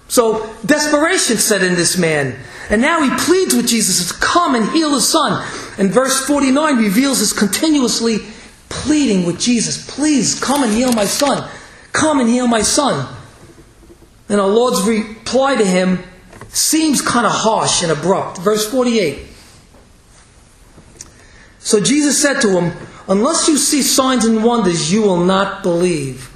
So 0.09 0.53
desperation 0.65 1.37
set 1.37 1.63
in 1.63 1.75
this 1.75 1.99
man. 1.99 2.39
And 2.71 2.81
now 2.81 3.03
he 3.03 3.11
pleads 3.25 3.55
with 3.55 3.67
Jesus 3.67 4.09
to 4.09 4.15
come 4.15 4.55
and 4.55 4.69
heal 4.71 4.95
his 4.95 5.09
son. 5.09 5.47
And 5.79 5.91
verse 5.91 6.25
49 6.27 6.77
reveals 6.77 7.19
his 7.19 7.33
continuously 7.33 8.19
pleading 8.69 9.27
with 9.27 9.39
Jesus 9.39 9.91
Please 9.91 10.41
come 10.41 10.63
and 10.63 10.73
heal 10.73 10.93
my 10.93 11.05
son. 11.05 11.51
Come 11.93 12.21
and 12.21 12.29
heal 12.29 12.47
my 12.47 12.63
son. 12.63 13.13
And 14.29 14.41
our 14.41 14.49
Lord's 14.49 14.87
reply 14.87 15.57
to 15.57 15.65
him 15.65 15.99
seems 16.49 17.03
kind 17.03 17.27
of 17.27 17.33
harsh 17.33 17.83
and 17.83 17.91
abrupt. 17.91 18.39
Verse 18.39 18.71
48. 18.71 19.27
So 21.59 21.81
Jesus 21.81 22.21
said 22.21 22.41
to 22.41 22.59
him, 22.59 22.73
Unless 23.09 23.49
you 23.49 23.57
see 23.57 23.83
signs 23.83 24.25
and 24.25 24.45
wonders, 24.45 24.93
you 24.93 25.03
will 25.03 25.25
not 25.25 25.65
believe. 25.65 26.31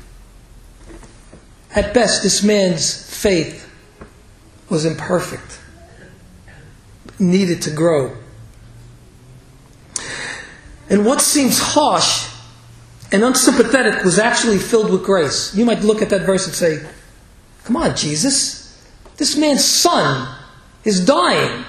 At 1.75 1.95
best, 1.95 2.23
this 2.23 2.43
man's 2.43 3.09
faith 3.09 3.71
was 4.69 4.85
imperfect, 4.85 5.61
needed 7.19 7.63
to 7.63 7.71
grow. 7.71 8.17
And 10.89 11.07
what 11.07 11.21
seems 11.21 11.59
harsh 11.59 12.31
and 13.13 13.23
unsympathetic 13.23 14.05
was 14.05 14.19
actually 14.19 14.59
filled 14.59 14.91
with 14.91 15.05
grace. 15.05 15.55
You 15.55 15.65
might 15.65 15.81
look 15.83 16.03
at 16.03 16.11
that 16.11 16.23
verse 16.23 16.47
and 16.47 16.55
say, 16.55 16.87
Come 17.65 17.77
on, 17.77 17.97
Jesus. 17.97 18.63
This 19.17 19.37
man's 19.37 19.65
son 19.65 20.37
is 20.85 21.05
dying, 21.05 21.65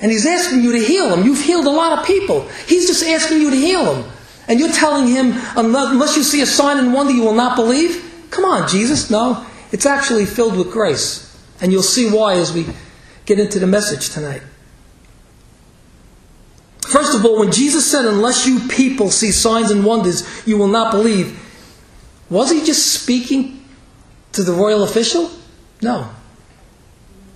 and 0.00 0.10
he's 0.10 0.26
asking 0.26 0.62
you 0.62 0.72
to 0.72 0.78
heal 0.78 1.14
him. 1.14 1.24
You've 1.24 1.42
healed 1.42 1.66
a 1.66 1.70
lot 1.70 1.98
of 1.98 2.06
people. 2.06 2.48
He's 2.66 2.86
just 2.86 3.04
asking 3.04 3.40
you 3.40 3.50
to 3.50 3.56
heal 3.56 3.94
him. 3.94 4.10
And 4.48 4.60
you're 4.60 4.72
telling 4.72 5.08
him, 5.08 5.32
unless 5.56 6.16
you 6.16 6.22
see 6.22 6.40
a 6.42 6.46
sign 6.46 6.78
and 6.78 6.92
wonder, 6.92 7.12
you 7.12 7.22
will 7.22 7.34
not 7.34 7.56
believe? 7.56 8.28
Come 8.30 8.44
on, 8.44 8.68
Jesus. 8.68 9.10
No, 9.10 9.46
it's 9.72 9.86
actually 9.86 10.26
filled 10.26 10.56
with 10.56 10.70
grace. 10.70 11.22
And 11.60 11.72
you'll 11.72 11.82
see 11.82 12.10
why 12.10 12.34
as 12.34 12.52
we 12.52 12.66
get 13.26 13.38
into 13.38 13.58
the 13.58 13.66
message 13.66 14.10
tonight. 14.10 14.42
First 16.88 17.14
of 17.14 17.24
all, 17.24 17.40
when 17.40 17.50
Jesus 17.50 17.90
said, 17.90 18.04
Unless 18.04 18.46
you 18.46 18.68
people 18.68 19.10
see 19.10 19.32
signs 19.32 19.70
and 19.70 19.84
wonders, 19.84 20.46
you 20.46 20.58
will 20.58 20.68
not 20.68 20.92
believe, 20.92 21.40
was 22.30 22.50
he 22.50 22.64
just 22.64 23.00
speaking 23.00 23.64
to 24.32 24.42
the 24.42 24.52
royal 24.52 24.82
official? 24.82 25.30
No. 25.80 26.10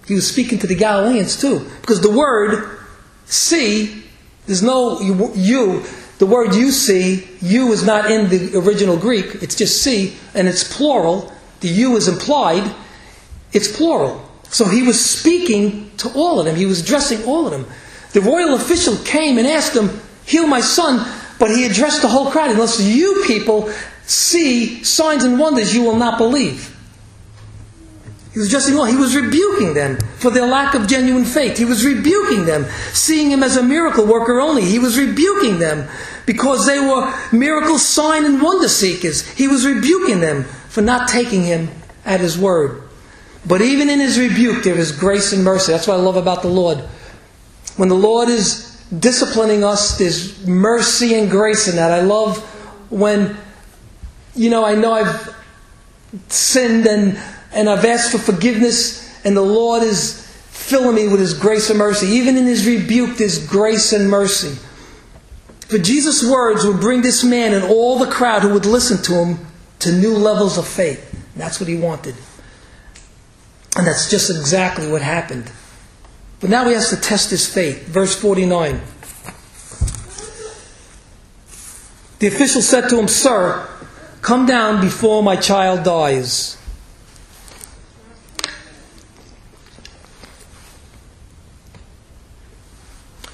He 0.06 0.14
was 0.14 0.26
speaking 0.26 0.58
to 0.60 0.66
the 0.66 0.74
Galileans 0.74 1.40
too. 1.40 1.66
Because 1.80 2.00
the 2.00 2.10
word 2.10 2.78
see, 3.26 4.02
there's 4.46 4.62
no 4.62 5.00
you, 5.00 5.84
the 6.18 6.26
word 6.26 6.54
you 6.54 6.70
see, 6.70 7.28
you 7.40 7.72
is 7.72 7.84
not 7.84 8.10
in 8.10 8.28
the 8.28 8.58
original 8.58 8.96
Greek. 8.96 9.42
It's 9.42 9.54
just 9.54 9.82
see, 9.82 10.16
and 10.34 10.48
it's 10.48 10.76
plural. 10.76 11.32
The 11.60 11.68
you 11.68 11.96
is 11.96 12.08
implied. 12.08 12.74
It's 13.52 13.74
plural. 13.74 14.24
So 14.44 14.64
he 14.64 14.82
was 14.82 15.02
speaking 15.02 15.90
to 15.98 16.10
all 16.14 16.40
of 16.40 16.46
them. 16.46 16.56
He 16.56 16.66
was 16.66 16.80
addressing 16.80 17.24
all 17.24 17.46
of 17.46 17.52
them. 17.52 17.66
The 18.12 18.20
royal 18.20 18.54
official 18.54 18.96
came 19.04 19.38
and 19.38 19.46
asked 19.46 19.76
him, 19.76 20.00
Heal 20.24 20.46
my 20.46 20.60
son. 20.60 21.06
But 21.38 21.50
he 21.50 21.64
addressed 21.64 22.02
the 22.02 22.08
whole 22.08 22.30
crowd. 22.30 22.50
Unless 22.50 22.80
you 22.80 23.22
people 23.26 23.70
see 24.04 24.82
signs 24.82 25.24
and 25.24 25.38
wonders, 25.38 25.74
you 25.74 25.82
will 25.82 25.96
not 25.96 26.18
believe. 26.18 26.74
He 28.32 28.38
was 28.40 28.48
addressing 28.48 28.76
all. 28.76 28.84
He 28.84 28.96
was 28.96 29.16
rebuking 29.16 29.74
them 29.74 29.98
for 30.18 30.30
their 30.30 30.46
lack 30.46 30.74
of 30.74 30.86
genuine 30.86 31.24
faith. 31.24 31.58
He 31.58 31.64
was 31.64 31.84
rebuking 31.84 32.44
them, 32.44 32.66
seeing 32.92 33.30
him 33.30 33.42
as 33.42 33.56
a 33.56 33.62
miracle 33.62 34.06
worker 34.06 34.38
only. 34.38 34.62
He 34.62 34.78
was 34.78 34.98
rebuking 34.98 35.58
them 35.58 35.88
because 36.26 36.66
they 36.66 36.78
were 36.78 37.12
miracle 37.32 37.78
sign 37.78 38.24
and 38.24 38.42
wonder 38.42 38.68
seekers. 38.68 39.26
He 39.32 39.48
was 39.48 39.66
rebuking 39.66 40.20
them 40.20 40.44
for 40.44 40.82
not 40.82 41.08
taking 41.08 41.44
him 41.44 41.68
at 42.04 42.20
his 42.20 42.38
word. 42.38 42.82
But 43.46 43.62
even 43.62 43.88
in 43.88 43.98
his 43.98 44.18
rebuke, 44.18 44.62
there 44.62 44.78
is 44.78 44.92
grace 44.92 45.32
and 45.32 45.42
mercy. 45.42 45.72
That's 45.72 45.86
what 45.86 45.98
I 45.98 46.02
love 46.02 46.16
about 46.16 46.42
the 46.42 46.48
Lord. 46.48 46.84
When 47.78 47.88
the 47.88 47.94
Lord 47.94 48.28
is 48.28 48.76
disciplining 48.98 49.64
us, 49.64 49.96
there's 49.96 50.46
mercy 50.46 51.14
and 51.14 51.30
grace 51.30 51.68
in 51.68 51.76
that. 51.76 51.92
I 51.92 52.00
love 52.00 52.38
when, 52.90 53.36
you 54.34 54.50
know, 54.50 54.64
I 54.64 54.74
know 54.74 54.92
I've 54.92 55.34
sinned 56.28 56.86
and 56.86 57.18
and 57.50 57.70
I've 57.70 57.84
asked 57.84 58.12
for 58.12 58.18
forgiveness, 58.18 59.24
and 59.24 59.34
the 59.34 59.42
Lord 59.42 59.82
is 59.82 60.26
filling 60.50 60.96
me 60.96 61.08
with 61.08 61.20
His 61.20 61.32
grace 61.32 61.70
and 61.70 61.78
mercy. 61.78 62.06
Even 62.08 62.36
in 62.36 62.44
His 62.44 62.66
rebuke, 62.66 63.16
there's 63.16 63.46
grace 63.46 63.92
and 63.92 64.10
mercy. 64.10 64.58
For 65.68 65.78
Jesus' 65.78 66.28
words 66.28 66.66
would 66.66 66.80
bring 66.80 67.02
this 67.02 67.22
man 67.22 67.54
and 67.54 67.64
all 67.64 67.98
the 67.98 68.10
crowd 68.10 68.42
who 68.42 68.52
would 68.54 68.66
listen 68.66 69.02
to 69.04 69.12
him 69.12 69.46
to 69.80 69.92
new 69.92 70.12
levels 70.12 70.56
of 70.56 70.66
faith. 70.66 71.12
And 71.12 71.42
that's 71.42 71.60
what 71.60 71.68
he 71.68 71.76
wanted. 71.76 72.14
And 73.76 73.86
that's 73.86 74.10
just 74.10 74.30
exactly 74.30 74.90
what 74.90 75.02
happened. 75.02 75.52
But 76.40 76.50
now 76.50 76.66
he 76.66 76.74
has 76.74 76.90
to 76.90 76.96
test 76.96 77.30
his 77.30 77.52
faith. 77.52 77.86
Verse 77.86 78.14
49. 78.18 78.80
The 82.20 82.26
official 82.26 82.62
said 82.62 82.88
to 82.88 82.98
him, 82.98 83.08
Sir, 83.08 83.68
come 84.22 84.46
down 84.46 84.80
before 84.80 85.22
my 85.22 85.36
child 85.36 85.84
dies. 85.84 86.56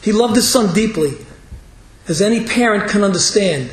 He 0.02 0.12
loved 0.12 0.36
his 0.36 0.46
son 0.46 0.74
deeply, 0.74 1.16
as 2.08 2.20
any 2.20 2.44
parent 2.44 2.90
can 2.90 3.02
understand. 3.02 3.70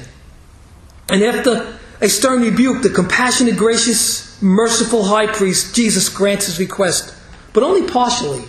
And 1.10 1.22
after 1.24 1.78
a 2.00 2.08
stern 2.08 2.41
rebuke, 2.41 2.84
the 2.84 2.89
compassionate, 2.89 3.58
gracious, 3.58 4.41
merciful 4.41 5.04
high 5.04 5.28
priest, 5.28 5.76
Jesus, 5.76 6.08
grants 6.08 6.46
his 6.46 6.58
request, 6.58 7.13
but 7.52 7.63
only 7.63 7.86
partially. 7.91 8.46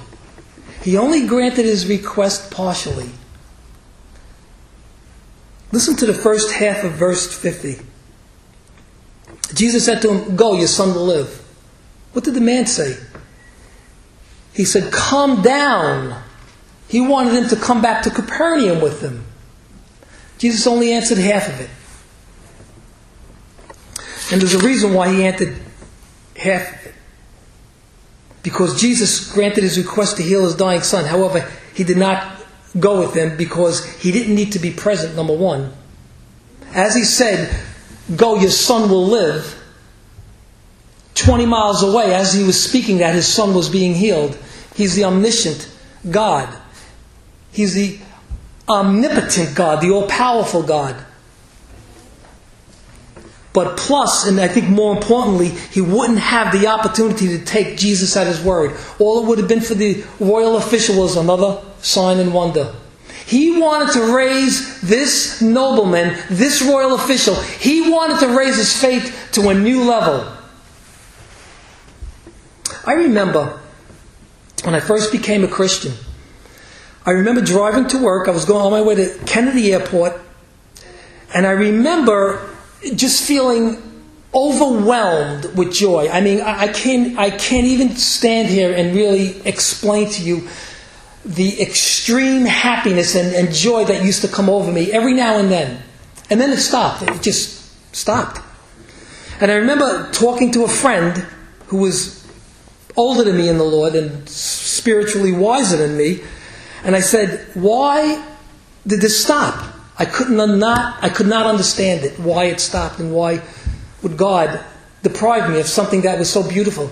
He 0.82 0.96
only 0.96 1.26
granted 1.26 1.64
his 1.64 1.86
request 1.86 2.50
partially. 2.50 3.10
Listen 5.70 5.96
to 5.96 6.06
the 6.06 6.14
first 6.14 6.52
half 6.52 6.84
of 6.84 6.92
verse 6.92 7.32
50. 7.36 7.78
Jesus 9.54 9.86
said 9.86 10.02
to 10.02 10.12
him, 10.12 10.36
Go, 10.36 10.56
your 10.56 10.66
son 10.66 10.94
will 10.94 11.06
live. 11.06 11.38
What 12.12 12.24
did 12.24 12.34
the 12.34 12.40
man 12.40 12.66
say? 12.66 12.96
He 14.52 14.64
said, 14.64 14.92
Come 14.92 15.42
down. 15.42 16.22
He 16.88 17.00
wanted 17.00 17.34
him 17.34 17.48
to 17.48 17.56
come 17.56 17.80
back 17.80 18.02
to 18.02 18.10
Capernaum 18.10 18.82
with 18.82 19.00
him. 19.00 19.24
Jesus 20.36 20.66
only 20.66 20.92
answered 20.92 21.18
half 21.18 21.48
of 21.48 21.60
it. 21.60 21.70
And 24.32 24.40
there's 24.40 24.54
a 24.54 24.66
reason 24.66 24.92
why 24.92 25.12
he 25.12 25.24
answered 25.24 25.56
half 26.36 26.74
of 26.74 26.86
it. 26.86 26.94
Because 28.42 28.80
Jesus 28.80 29.32
granted 29.32 29.62
his 29.62 29.78
request 29.78 30.16
to 30.16 30.22
heal 30.22 30.44
his 30.44 30.56
dying 30.56 30.82
son. 30.82 31.04
However, 31.04 31.48
he 31.74 31.84
did 31.84 31.96
not 31.96 32.40
go 32.78 33.00
with 33.00 33.14
them 33.14 33.36
because 33.36 33.84
he 33.96 34.10
didn't 34.10 34.34
need 34.34 34.52
to 34.52 34.58
be 34.58 34.70
present, 34.70 35.14
number 35.14 35.36
one. 35.36 35.72
As 36.74 36.94
he 36.94 37.04
said, 37.04 37.54
Go, 38.16 38.36
your 38.36 38.50
son 38.50 38.90
will 38.90 39.06
live. 39.06 39.58
20 41.14 41.46
miles 41.46 41.82
away, 41.82 42.14
as 42.14 42.34
he 42.34 42.42
was 42.42 42.62
speaking 42.62 42.98
that, 42.98 43.14
his 43.14 43.28
son 43.28 43.54
was 43.54 43.68
being 43.68 43.94
healed. 43.94 44.36
He's 44.74 44.94
the 44.94 45.04
omniscient 45.04 45.70
God. 46.10 46.48
He's 47.52 47.74
the 47.74 47.98
omnipotent 48.68 49.54
God, 49.54 49.80
the 49.82 49.90
all 49.90 50.08
powerful 50.08 50.62
God. 50.62 50.96
But 53.52 53.76
plus, 53.76 54.26
and 54.26 54.40
I 54.40 54.48
think 54.48 54.68
more 54.68 54.96
importantly, 54.96 55.48
he 55.48 55.82
wouldn't 55.82 56.18
have 56.18 56.58
the 56.58 56.68
opportunity 56.68 57.28
to 57.28 57.44
take 57.44 57.76
Jesus 57.76 58.16
at 58.16 58.26
his 58.26 58.42
word. 58.42 58.78
All 58.98 59.22
it 59.22 59.26
would 59.26 59.38
have 59.38 59.48
been 59.48 59.60
for 59.60 59.74
the 59.74 60.02
royal 60.18 60.56
official 60.56 61.02
was 61.02 61.16
another 61.16 61.60
sign 61.80 62.18
and 62.18 62.32
wonder. 62.32 62.74
He 63.26 63.60
wanted 63.60 63.92
to 63.92 64.16
raise 64.16 64.80
this 64.80 65.40
nobleman, 65.40 66.18
this 66.28 66.62
royal 66.62 66.94
official, 66.94 67.34
he 67.34 67.90
wanted 67.90 68.18
to 68.20 68.36
raise 68.36 68.56
his 68.56 68.76
faith 68.78 69.30
to 69.32 69.48
a 69.48 69.54
new 69.54 69.84
level. 69.84 70.30
I 72.84 72.94
remember 72.94 73.60
when 74.64 74.74
I 74.74 74.80
first 74.80 75.12
became 75.12 75.44
a 75.44 75.48
Christian, 75.48 75.92
I 77.04 77.10
remember 77.10 77.40
driving 77.40 77.86
to 77.88 77.98
work. 78.02 78.28
I 78.28 78.32
was 78.32 78.44
going 78.44 78.64
on 78.64 78.70
my 78.70 78.82
way 78.82 78.94
to 78.96 79.18
Kennedy 79.24 79.72
Airport, 79.72 80.20
and 81.34 81.46
I 81.46 81.50
remember 81.50 82.51
just 82.94 83.26
feeling 83.26 83.80
overwhelmed 84.34 85.44
with 85.56 85.72
joy. 85.72 86.08
I 86.08 86.20
mean, 86.20 86.40
I 86.40 86.68
can't, 86.68 87.18
I 87.18 87.30
can't 87.30 87.66
even 87.66 87.96
stand 87.96 88.48
here 88.48 88.72
and 88.72 88.94
really 88.94 89.40
explain 89.46 90.08
to 90.10 90.22
you 90.22 90.48
the 91.24 91.60
extreme 91.60 92.44
happiness 92.44 93.14
and, 93.14 93.34
and 93.34 93.54
joy 93.54 93.84
that 93.84 94.04
used 94.04 94.22
to 94.22 94.28
come 94.28 94.48
over 94.48 94.72
me 94.72 94.90
every 94.90 95.14
now 95.14 95.38
and 95.38 95.50
then. 95.50 95.82
And 96.30 96.40
then 96.40 96.50
it 96.50 96.58
stopped. 96.58 97.02
It 97.02 97.22
just 97.22 97.94
stopped. 97.94 98.40
And 99.40 99.50
I 99.50 99.56
remember 99.56 100.10
talking 100.12 100.50
to 100.52 100.64
a 100.64 100.68
friend 100.68 101.18
who 101.66 101.78
was 101.78 102.26
older 102.96 103.24
than 103.24 103.36
me 103.36 103.48
in 103.48 103.58
the 103.58 103.64
Lord 103.64 103.94
and 103.94 104.28
spiritually 104.28 105.32
wiser 105.32 105.76
than 105.76 105.96
me. 105.96 106.22
And 106.84 106.96
I 106.96 107.00
said, 107.00 107.46
Why 107.54 108.24
did 108.86 109.00
this 109.00 109.22
stop? 109.22 109.74
I 109.98 110.04
couldn't 110.04 110.40
I 110.40 111.08
could 111.08 111.26
not 111.26 111.46
understand 111.46 112.04
it, 112.04 112.18
why 112.18 112.44
it 112.44 112.60
stopped 112.60 112.98
and 112.98 113.12
why 113.12 113.42
would 114.02 114.16
God 114.16 114.64
deprive 115.02 115.50
me 115.50 115.60
of 115.60 115.66
something 115.66 116.02
that 116.02 116.18
was 116.18 116.30
so 116.30 116.48
beautiful. 116.48 116.90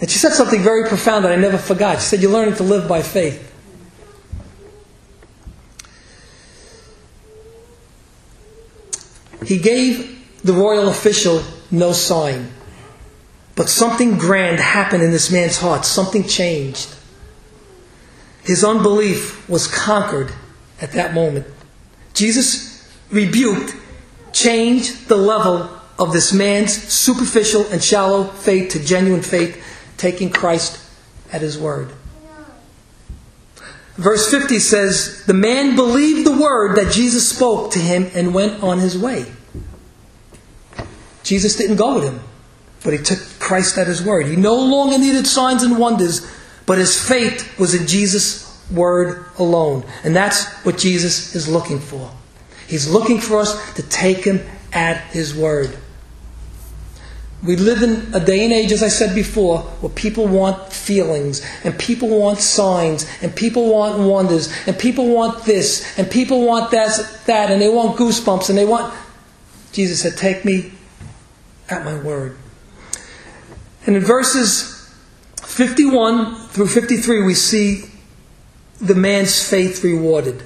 And 0.00 0.10
she 0.10 0.18
said 0.18 0.32
something 0.32 0.60
very 0.60 0.88
profound 0.88 1.24
that 1.24 1.32
I 1.32 1.36
never 1.36 1.58
forgot. 1.58 1.98
She 1.98 2.04
said, 2.04 2.20
You're 2.20 2.30
learning 2.30 2.54
to 2.56 2.62
live 2.62 2.88
by 2.88 3.02
faith. 3.02 3.44
He 9.44 9.58
gave 9.58 10.42
the 10.44 10.52
royal 10.52 10.88
official 10.88 11.42
no 11.70 11.92
sign. 11.92 12.50
But 13.56 13.68
something 13.68 14.18
grand 14.18 14.60
happened 14.60 15.02
in 15.02 15.10
this 15.10 15.32
man's 15.32 15.58
heart. 15.58 15.84
Something 15.84 16.24
changed. 16.24 16.94
His 18.44 18.62
unbelief 18.62 19.48
was 19.48 19.66
conquered 19.66 20.32
at 20.80 20.92
that 20.92 21.12
moment. 21.12 21.46
Jesus 22.18 22.84
rebuked, 23.12 23.76
changed 24.32 25.06
the 25.06 25.16
level 25.16 25.70
of 26.00 26.12
this 26.12 26.32
man's 26.32 26.74
superficial 26.74 27.64
and 27.68 27.82
shallow 27.82 28.24
faith 28.24 28.72
to 28.72 28.84
genuine 28.84 29.22
faith, 29.22 29.64
taking 29.96 30.28
Christ 30.28 30.84
at 31.32 31.42
his 31.42 31.56
word. 31.56 31.92
Verse 33.94 34.28
50 34.32 34.58
says, 34.58 35.24
The 35.26 35.34
man 35.34 35.76
believed 35.76 36.26
the 36.26 36.36
word 36.36 36.76
that 36.76 36.92
Jesus 36.92 37.28
spoke 37.28 37.70
to 37.72 37.78
him 37.78 38.10
and 38.14 38.34
went 38.34 38.64
on 38.64 38.80
his 38.80 38.98
way. 38.98 39.26
Jesus 41.22 41.54
didn't 41.54 41.76
go 41.76 41.94
with 41.94 42.04
him, 42.04 42.20
but 42.82 42.94
he 42.94 42.98
took 42.98 43.20
Christ 43.38 43.78
at 43.78 43.86
his 43.86 44.02
word. 44.02 44.26
He 44.26 44.34
no 44.34 44.56
longer 44.56 44.98
needed 44.98 45.28
signs 45.28 45.62
and 45.62 45.78
wonders, 45.78 46.28
but 46.66 46.78
his 46.78 47.00
faith 47.00 47.60
was 47.60 47.74
in 47.74 47.86
Jesus' 47.86 48.47
word 48.70 49.26
alone. 49.38 49.84
And 50.04 50.14
that's 50.14 50.46
what 50.64 50.78
Jesus 50.78 51.34
is 51.34 51.48
looking 51.48 51.78
for. 51.78 52.10
He's 52.66 52.88
looking 52.88 53.20
for 53.20 53.38
us 53.38 53.74
to 53.74 53.82
take 53.82 54.24
him 54.24 54.40
at 54.72 55.02
his 55.12 55.34
word. 55.34 55.76
We 57.42 57.54
live 57.54 57.82
in 57.82 58.12
a 58.14 58.20
day 58.20 58.44
and 58.44 58.52
age, 58.52 58.72
as 58.72 58.82
I 58.82 58.88
said 58.88 59.14
before, 59.14 59.60
where 59.80 59.92
people 59.92 60.26
want 60.26 60.72
feelings, 60.72 61.40
and 61.62 61.78
people 61.78 62.08
want 62.08 62.40
signs, 62.40 63.08
and 63.22 63.34
people 63.34 63.72
want 63.72 63.98
wonders, 64.00 64.52
and 64.66 64.76
people 64.76 65.08
want 65.14 65.44
this, 65.44 65.96
and 65.98 66.10
people 66.10 66.44
want 66.44 66.72
that, 66.72 67.20
that 67.26 67.52
and 67.52 67.62
they 67.62 67.68
want 67.68 67.96
goosebumps, 67.96 68.48
and 68.48 68.58
they 68.58 68.64
want. 68.64 68.92
Jesus 69.72 70.02
said, 70.02 70.16
Take 70.16 70.44
me 70.44 70.72
at 71.68 71.84
my 71.84 71.96
word. 72.02 72.36
And 73.86 73.94
in 73.94 74.02
verses 74.02 74.92
51 75.44 76.48
through 76.48 76.68
53, 76.68 77.24
we 77.24 77.34
see 77.34 77.84
the 78.80 78.94
man's 78.94 79.48
faith 79.48 79.82
rewarded. 79.82 80.42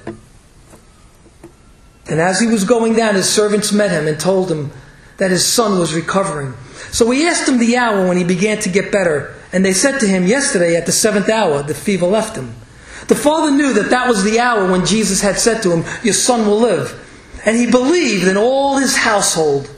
And 2.09 2.19
as 2.19 2.39
he 2.39 2.47
was 2.47 2.63
going 2.63 2.95
down, 2.95 3.15
his 3.15 3.29
servants 3.29 3.71
met 3.71 3.91
him 3.91 4.07
and 4.07 4.19
told 4.19 4.51
him 4.51 4.71
that 5.17 5.31
his 5.31 5.45
son 5.45 5.79
was 5.79 5.93
recovering. 5.93 6.53
So 6.91 7.07
we 7.07 7.27
asked 7.27 7.47
him 7.47 7.59
the 7.59 7.77
hour 7.77 8.07
when 8.07 8.17
he 8.17 8.23
began 8.23 8.59
to 8.59 8.69
get 8.69 8.91
better, 8.91 9.35
and 9.51 9.63
they 9.63 9.73
said 9.73 9.99
to 9.99 10.07
him, 10.07 10.25
Yesterday 10.25 10.75
at 10.75 10.85
the 10.85 10.91
seventh 10.91 11.29
hour, 11.29 11.63
the 11.63 11.73
fever 11.73 12.05
left 12.05 12.35
him. 12.35 12.53
The 13.07 13.15
father 13.15 13.51
knew 13.51 13.73
that 13.73 13.89
that 13.89 14.07
was 14.07 14.23
the 14.23 14.39
hour 14.39 14.69
when 14.69 14.85
Jesus 14.85 15.21
had 15.21 15.37
said 15.37 15.61
to 15.63 15.71
him, 15.71 15.85
Your 16.03 16.13
son 16.13 16.47
will 16.47 16.59
live. 16.59 16.99
And 17.45 17.57
he 17.57 17.69
believed 17.69 18.27
in 18.27 18.37
all 18.37 18.77
his 18.77 18.95
household. 18.95 19.69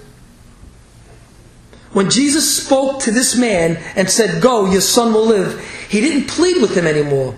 When 1.91 2.09
Jesus 2.09 2.63
spoke 2.63 3.01
to 3.03 3.11
this 3.11 3.37
man 3.37 3.77
and 3.95 4.09
said, 4.09 4.41
Go, 4.41 4.69
your 4.69 4.81
son 4.81 5.13
will 5.13 5.25
live, 5.25 5.59
he 5.89 6.01
didn't 6.01 6.27
plead 6.27 6.61
with 6.61 6.75
him 6.75 6.85
anymore. 6.85 7.35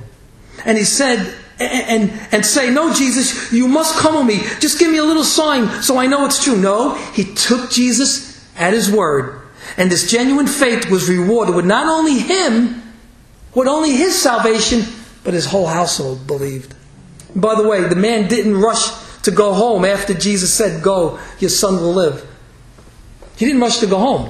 And 0.66 0.78
he 0.78 0.84
said, 0.84 1.34
and, 1.60 2.12
and 2.32 2.46
say, 2.46 2.70
No, 2.72 2.94
Jesus, 2.94 3.52
you 3.52 3.68
must 3.68 3.98
come 3.98 4.16
with 4.16 4.28
me. 4.28 4.44
Just 4.60 4.80
give 4.80 4.92
me 4.92 4.98
a 4.98 5.04
little 5.04 5.24
sign 5.24 5.82
so 5.82 5.98
I 5.98 6.06
know 6.06 6.26
it's 6.26 6.44
true. 6.44 6.56
No, 6.56 6.94
he 7.14 7.24
took 7.34 7.72
Jesus 7.72 8.46
at 8.56 8.74
his 8.74 8.92
word. 8.92 9.42
And 9.76 9.92
this 9.92 10.10
genuine 10.10 10.48
faith 10.48 10.90
was 10.90 11.10
rewarded 11.10 11.56
with 11.56 11.66
not 11.66 11.88
only 11.88 12.20
him, 12.20 12.82
with 13.54 13.68
only 13.68 13.92
his 13.92 14.20
salvation, 14.20 14.84
but 15.24 15.34
his 15.34 15.46
whole 15.46 15.68
household 15.68 16.26
believed. 16.26 16.74
by 17.36 17.56
the 17.56 17.68
way, 17.68 17.82
the 17.88 17.96
man 17.96 18.28
didn't 18.28 18.56
rush 18.56 19.22
to 19.24 19.32
go 19.32 19.54
home 19.54 19.84
after 19.84 20.14
Jesus 20.14 20.54
said, 20.54 20.84
Go, 20.84 21.20
your 21.40 21.50
son 21.50 21.76
will 21.76 21.94
live. 21.94 22.26
He 23.36 23.46
didn't 23.46 23.62
rush 23.62 23.80
to 23.80 23.88
go 23.88 23.98
home. 23.98 24.30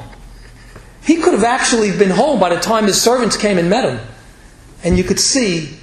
He 1.04 1.18
could 1.18 1.34
have 1.34 1.44
actually 1.44 1.96
been 1.98 2.10
home 2.10 2.40
by 2.40 2.54
the 2.54 2.60
time 2.60 2.86
his 2.86 3.02
servants 3.02 3.38
came 3.38 3.58
and 3.58 3.70
met 3.70 3.86
him. 3.86 4.00
And 4.84 4.98
you 4.98 5.04
could 5.04 5.20
see 5.20 5.78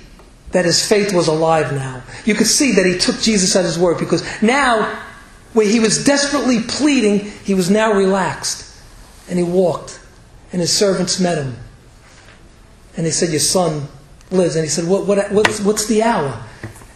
that 0.55 0.65
his 0.65 0.89
faith 0.89 1.13
was 1.13 1.27
alive 1.27 1.73
now. 1.73 2.01
You 2.25 2.35
could 2.35 2.47
see 2.47 2.73
that 2.73 2.87
he 2.87 2.97
took 2.97 3.19
Jesus 3.21 3.57
at 3.57 3.65
his 3.65 3.77
word 3.77 3.99
because 3.99 4.23
now, 4.41 4.85
where 5.53 5.67
he 5.67 5.81
was 5.81 6.05
desperately 6.05 6.61
pleading, 6.61 7.19
he 7.43 7.55
was 7.55 7.71
now 7.71 7.93
relaxed. 7.93 8.73
And 9.29 9.37
he 9.37 9.45
walked, 9.45 10.01
and 10.53 10.61
his 10.61 10.73
servants 10.73 11.19
met 11.19 11.39
him. 11.39 11.57
And 12.97 13.05
they 13.05 13.11
said, 13.11 13.31
Your 13.31 13.41
son 13.41 13.89
lives. 14.31 14.55
And 14.55 14.65
he 14.65 14.69
said, 14.69 14.87
what, 14.87 15.07
what, 15.07 15.33
what's, 15.33 15.61
what's 15.61 15.87
the 15.87 16.05
hour? 16.05 16.41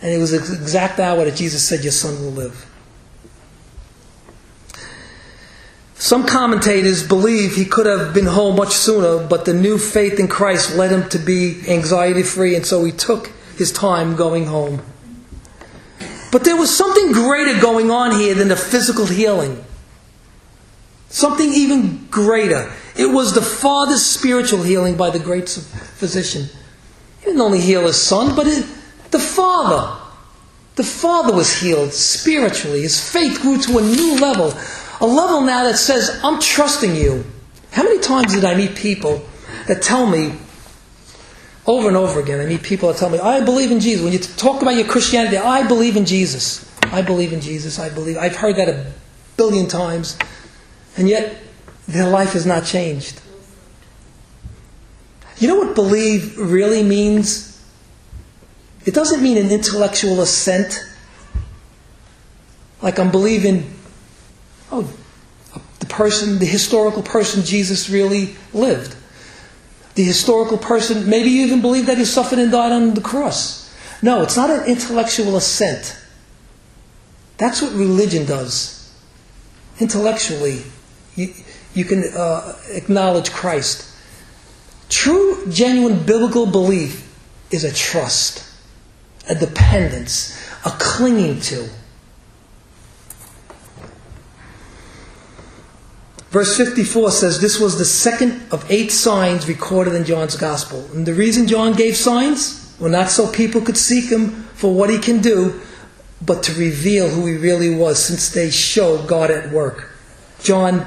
And 0.03 0.13
it 0.13 0.19
was 0.19 0.31
the 0.31 0.39
exact 0.39 1.01
hour 1.01 1.25
that 1.25 1.35
Jesus 1.35 1.67
said, 1.67 1.83
Your 1.83 1.93
son 1.93 2.23
will 2.23 2.31
live. 2.31 2.65
Some 5.97 6.27
commentators 6.27 7.07
believe 7.07 7.57
he 7.57 7.65
could 7.65 7.87
have 7.87 8.15
been 8.15 8.27
home 8.27 8.55
much 8.55 8.75
sooner, 8.75 9.27
but 9.27 9.47
the 9.47 9.55
new 9.55 9.79
faith 9.79 10.21
in 10.21 10.29
Christ 10.29 10.77
led 10.77 10.93
him 10.93 11.09
to 11.09 11.19
be 11.19 11.61
anxiety 11.67 12.23
free, 12.23 12.55
and 12.55 12.65
so 12.65 12.85
he 12.85 12.93
took 12.93 13.33
his 13.59 13.73
time 13.73 14.17
going 14.17 14.47
home. 14.47 14.83
But 16.31 16.45
there 16.45 16.57
was 16.57 16.77
something 16.77 17.13
greater 17.13 17.61
going 17.61 17.91
on 17.91 18.13
here 18.13 18.35
than 18.35 18.49
the 18.49 18.57
physical 18.57 19.07
healing. 19.07 19.65
Something 21.09 21.53
even 21.53 22.07
greater. 22.11 22.73
It 22.97 23.07
was 23.07 23.33
the 23.33 23.43
Father's 23.43 24.05
spiritual 24.05 24.63
healing 24.63 24.97
by 24.97 25.11
the 25.11 25.19
great 25.19 25.49
physician. 25.49 26.49
He 27.21 27.27
didn't 27.27 27.41
only 27.41 27.61
heal 27.61 27.87
his 27.87 28.01
son, 28.01 28.37
but 28.37 28.47
it, 28.47 28.67
the 29.11 29.19
Father. 29.19 30.01
The 30.77 30.85
Father 30.85 31.35
was 31.35 31.61
healed 31.61 31.93
spiritually. 31.93 32.83
His 32.83 33.01
faith 33.01 33.41
grew 33.41 33.59
to 33.63 33.79
a 33.79 33.83
new 33.83 34.21
level. 34.21 34.53
A 35.01 35.07
level 35.07 35.41
now 35.41 35.65
that 35.65 35.77
says, 35.79 36.21
I'm 36.23 36.41
trusting 36.41 36.95
you. 36.95 37.25
How 37.71 37.83
many 37.83 38.01
times 38.01 38.35
did 38.35 38.45
I 38.45 38.55
meet 38.55 38.75
people 38.75 39.25
that 39.67 39.83
tell 39.83 40.07
me, 40.07 40.35
over 41.69 41.87
and 41.87 41.97
over 41.97 42.19
again, 42.19 42.41
I 42.41 42.47
meet 42.47 42.63
people 42.63 42.89
that 42.89 42.99
tell 42.99 43.11
me, 43.11 43.19
I 43.19 43.45
believe 43.45 43.71
in 43.71 43.79
Jesus. 43.79 44.03
When 44.03 44.13
you 44.13 44.19
talk 44.19 44.63
about 44.63 44.75
your 44.75 44.87
Christianity, 44.87 45.37
I 45.37 45.69
believe 45.69 45.97
in 45.97 46.07
Jesus. 46.07 46.69
I 46.85 47.03
believe 47.03 47.35
in 47.35 47.43
Jesus. 47.43 47.79
I 47.79 47.91
believe. 47.91 48.17
I've 48.17 48.37
heard 48.37 48.57
that 48.57 48.71
a 48.71 48.91
billion 49.37 49.69
times. 49.69 50.19
And 50.97 51.09
yet, 51.09 51.37
their 51.87 52.09
life 52.09 52.33
has 52.33 52.47
not 52.47 52.65
changed. 52.65 53.21
You 55.37 55.49
know 55.49 55.57
what 55.57 55.75
believe 55.75 56.39
really 56.39 56.83
means? 56.83 57.63
It 58.87 58.95
doesn't 58.95 59.23
mean 59.23 59.37
an 59.37 59.51
intellectual 59.51 60.23
assent. 60.23 60.83
Like 62.81 62.99
I'm 62.99 63.11
believing 63.11 63.71
oh, 64.73 64.91
the 65.81 65.87
person, 65.87 66.39
the 66.39 66.47
historical 66.47 67.03
person 67.03 67.45
Jesus 67.45 67.91
really 67.91 68.37
lived. 68.55 68.97
The 69.99 70.05
historical 70.05 70.59
person, 70.59 71.11
maybe 71.11 71.29
you 71.29 71.45
even 71.45 71.61
believe 71.61 71.87
that 71.87 71.99
he 71.99 72.05
suffered 72.05 72.39
and 72.39 72.53
died 72.53 72.71
on 72.71 72.95
the 72.95 73.01
cross. 73.01 73.69
No, 74.01 74.23
it's 74.23 74.37
not 74.37 74.49
an 74.49 74.65
intellectual 74.67 75.37
assent. 75.37 75.99
That's 77.37 77.61
what 77.61 77.73
religion 77.73 78.25
does. 78.25 78.95
Intellectually, 79.81 80.63
you, 81.17 81.35
you 81.75 81.85
can 81.85 82.05
uh, 82.17 82.57
acknowledge 82.69 83.33
Christ. 83.33 83.93
True, 84.89 85.45
genuine 85.51 86.07
biblical 86.07 86.47
belief 86.47 87.05
is 87.51 87.65
a 87.65 87.75
trust, 87.75 88.49
a 89.29 89.35
dependence, 89.35 90.41
a 90.65 90.71
clinging 90.79 91.41
to. 91.41 91.69
Verse 96.31 96.57
54 96.57 97.11
says 97.11 97.41
this 97.41 97.59
was 97.59 97.79
the 97.79 97.87
second 97.87 98.43
of 98.53 98.71
eight 98.71 98.93
signs 98.93 99.49
recorded 99.49 99.95
in 99.95 100.05
John's 100.05 100.37
Gospel. 100.37 100.87
And 100.93 101.07
the 101.07 101.15
reason 101.15 101.47
John 101.47 101.73
gave 101.73 101.97
signs? 101.97 102.77
Well, 102.79 102.91
not 102.91 103.11
so 103.11 103.31
people 103.33 103.63
could 103.63 103.79
seek 103.79 104.11
him 104.11 104.45
for 104.55 104.73
what 104.73 104.91
he 104.91 104.99
can 104.99 105.21
do, 105.21 105.61
but 106.21 106.43
to 106.45 106.53
reveal 106.53 107.09
who 107.09 107.27
he 107.27 107.37
really 107.37 107.75
was, 107.75 108.05
since 108.05 108.31
they 108.31 108.51
show 108.51 109.03
God 109.07 109.31
at 109.31 109.51
work. 109.53 109.91
John 110.43 110.87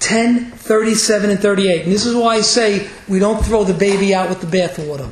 10, 0.00 0.52
37, 0.52 1.30
and 1.30 1.40
38. 1.40 1.82
And 1.82 1.92
this 1.92 2.06
is 2.06 2.14
why 2.14 2.36
I 2.36 2.40
say 2.42 2.88
we 3.08 3.18
don't 3.18 3.44
throw 3.44 3.64
the 3.64 3.74
baby 3.74 4.14
out 4.14 4.28
with 4.28 4.40
the 4.40 4.46
bathwater. 4.46 5.10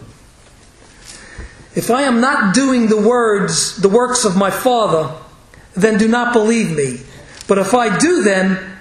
If 1.75 1.91
I 1.91 2.03
am 2.03 2.21
not 2.21 2.55
doing 2.55 2.87
the 2.87 3.01
words, 3.01 3.77
the 3.79 3.89
works 3.89 4.25
of 4.25 4.37
my 4.37 4.51
Father, 4.51 5.13
then 5.75 5.99
do 5.99 6.07
not 6.07 6.33
believe 6.33 6.77
me. 6.77 7.01
But 7.49 7.59
if 7.59 7.75
I 7.75 7.99
do 7.99 8.23
them, 8.23 8.74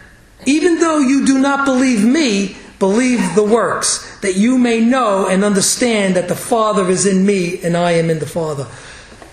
even 0.46 0.80
though 0.80 1.00
you 1.00 1.26
do 1.26 1.40
not 1.40 1.66
believe 1.66 2.04
me, 2.04 2.56
believe 2.80 3.36
the 3.36 3.44
works, 3.44 4.20
that 4.20 4.36
you 4.36 4.58
may 4.58 4.80
know 4.80 5.28
and 5.28 5.44
understand 5.44 6.16
that 6.16 6.28
the 6.28 6.36
Father 6.36 6.90
is 6.90 7.06
in 7.06 7.26
me 7.26 7.62
and 7.64 7.78
I 7.78 7.92
am 7.92 8.10
in 8.10 8.20
the 8.20 8.26
Father. 8.26 8.68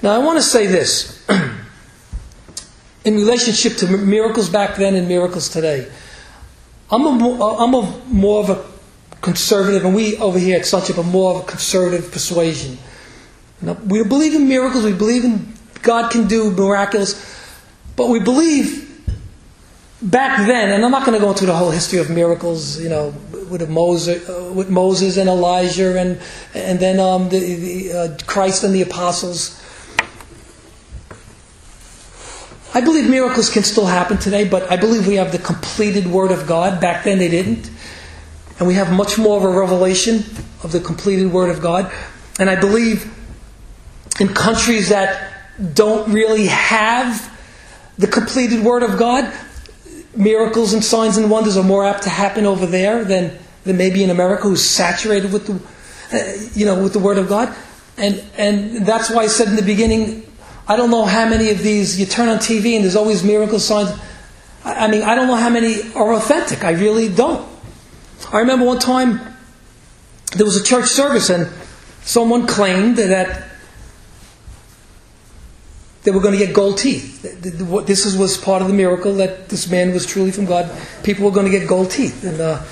Now, 0.03 0.15
I 0.15 0.19
want 0.19 0.39
to 0.39 0.43
say 0.43 0.67
this 0.67 1.25
in 3.05 3.15
relationship 3.15 3.77
to 3.79 3.97
miracles 3.97 4.49
back 4.49 4.77
then 4.77 4.95
and 4.95 5.09
miracles 5.09 5.49
today. 5.49 5.91
I'm 6.91 7.05
a, 7.07 7.43
uh, 7.43 7.57
I'm 7.57 7.75
a 7.75 8.01
more 8.07 8.41
of 8.41 8.51
a 8.51 8.65
conservative, 9.21 9.85
and 9.85 9.95
we 9.95 10.17
over 10.17 10.39
here 10.39 10.59
at 10.59 10.67
Sonship 10.67 10.99
are 10.99 11.05
more 11.05 11.35
of 11.35 11.43
a 11.43 11.47
conservative 11.47 12.11
persuasion. 12.11 12.79
Now, 13.61 13.75
we 13.75 14.03
believe 14.05 14.35
in 14.35 14.49
miracles, 14.49 14.85
we 14.85 14.93
believe 14.93 15.25
in 15.25 15.55
God 15.83 16.11
can 16.11 16.27
do 16.27 16.51
miraculous, 16.51 17.15
but 17.97 18.09
we 18.09 18.21
believe 18.21 18.90
back 20.03 20.47
then, 20.47 20.71
and 20.71 20.85
I'm 20.85 20.91
not 20.91 21.05
going 21.05 21.19
to 21.19 21.25
go 21.25 21.31
into 21.31 21.47
the 21.47 21.55
whole 21.55 21.71
history 21.71 21.99
of 21.99 22.11
miracles, 22.11 22.81
you 22.81 22.89
know, 22.89 23.15
with 23.51 23.69
Moses, 23.69 24.29
uh, 24.29 24.53
with 24.53 24.71
Moses 24.71 25.17
and 25.17 25.29
Elijah, 25.29 25.99
and 25.99 26.21
and 26.55 26.79
then 26.79 27.01
um, 27.01 27.29
the, 27.29 27.39
the 27.39 27.93
uh, 27.93 28.19
Christ 28.27 28.65
and 28.65 28.75
the 28.75 28.83
apostles. 28.83 29.57
I 32.73 32.81
believe 32.81 33.11
miracles 33.11 33.51
can 33.51 33.65
still 33.65 33.87
happen 33.87 34.17
today, 34.19 34.49
but 34.49 34.71
I 34.71 34.77
believe 34.77 35.07
we 35.07 35.17
have 35.17 35.33
the 35.33 35.39
completed 35.39 36.07
Word 36.07 36.31
of 36.31 36.47
God. 36.47 36.81
Back 36.81 37.05
then 37.05 37.19
they 37.19 37.29
didn't. 37.29 37.69
And 38.61 38.69
we 38.69 38.75
have 38.75 38.93
much 38.93 39.19
more 39.19 39.39
of 39.39 39.43
a 39.43 39.59
revelation 39.59 40.23
of 40.63 40.71
the 40.71 40.81
completed 40.81 41.33
Word 41.33 41.51
of 41.51 41.61
God. 41.61 41.91
And 42.39 42.49
I 42.49 42.61
believe 42.61 43.13
in 44.21 44.29
countries 44.29 44.91
that 44.91 45.33
don't 45.75 46.13
really 46.13 46.47
have 46.47 47.37
the 47.99 48.07
completed 48.07 48.63
Word 48.63 48.83
of 48.83 48.99
God, 48.99 49.33
miracles 50.15 50.73
and 50.73 50.85
signs 50.85 51.17
and 51.17 51.31
wonders 51.31 51.57
are 51.57 51.65
more 51.65 51.85
apt 51.85 52.03
to 52.05 52.11
happen 52.11 52.47
over 52.47 52.67
there 52.67 53.05
than, 53.05 53.39
than 53.65 53.77
maybe 53.77 54.03
in 54.03 54.11
America, 54.11 54.43
who's 54.43 54.65
saturated 54.65 55.33
with 55.33 55.47
the, 55.47 56.17
uh, 56.17 56.51
you 56.55 56.67
know, 56.67 56.83
with 56.83 56.93
the 56.93 56.99
Word 56.99 57.19
of 57.19 57.29
God. 57.29 57.55
And, 57.97 58.23
and 58.37 58.87
that's 58.87 59.11
why 59.11 59.23
I 59.23 59.27
said 59.27 59.49
in 59.49 59.57
the 59.57 59.63
beginning, 59.63 60.27
I 60.67 60.77
don't 60.77 60.91
know 60.91 61.05
how 61.05 61.29
many 61.29 61.51
of 61.51 61.63
these 61.63 61.99
you 61.99 62.07
turn 62.07 62.29
on 62.29 62.39
TV 62.39 62.75
and 62.75 62.85
there's 62.85 62.97
always 62.97 63.25
miracle 63.25 63.59
signs. 63.59 63.91
I 64.65 64.89
mean, 64.89 65.03
I 65.03 65.15
don't 65.15 65.27
know 65.27 65.37
how 65.37 65.51
many 65.51 65.93
are 65.95 66.15
authentic. 66.15 66.65
I 66.65 66.73
really 66.73 67.09
don't. 67.09 67.49
I 68.33 68.39
remember 68.39 68.65
one 68.65 68.79
time 68.79 69.21
there 70.37 70.47
was 70.47 70.57
a 70.57 70.63
church 70.63 70.87
service 70.87 71.29
and 71.31 71.49
someone 72.03 72.47
claimed 72.47 72.97
that 72.97 73.50
they 76.03 76.11
were 76.11 76.21
going 76.21 76.39
to 76.39 76.45
get 76.45 76.55
gold 76.55 76.79
teeth. 76.79 77.21
This 77.23 78.17
was 78.17 78.39
part 78.39 78.63
of 78.63 78.69
the 78.69 78.75
miracle 78.75 79.15
that 79.17 79.49
this 79.49 79.71
man 79.71 79.93
was 79.93 80.07
truly 80.07 80.31
from 80.31 80.47
God. 80.47 80.71
People 81.03 81.25
were 81.27 81.31
going 81.31 81.51
to 81.51 81.53
get 81.53 81.69
gold 81.69 81.91
teeth. 81.91 82.25
And 82.25 82.41
uh, 82.41 82.63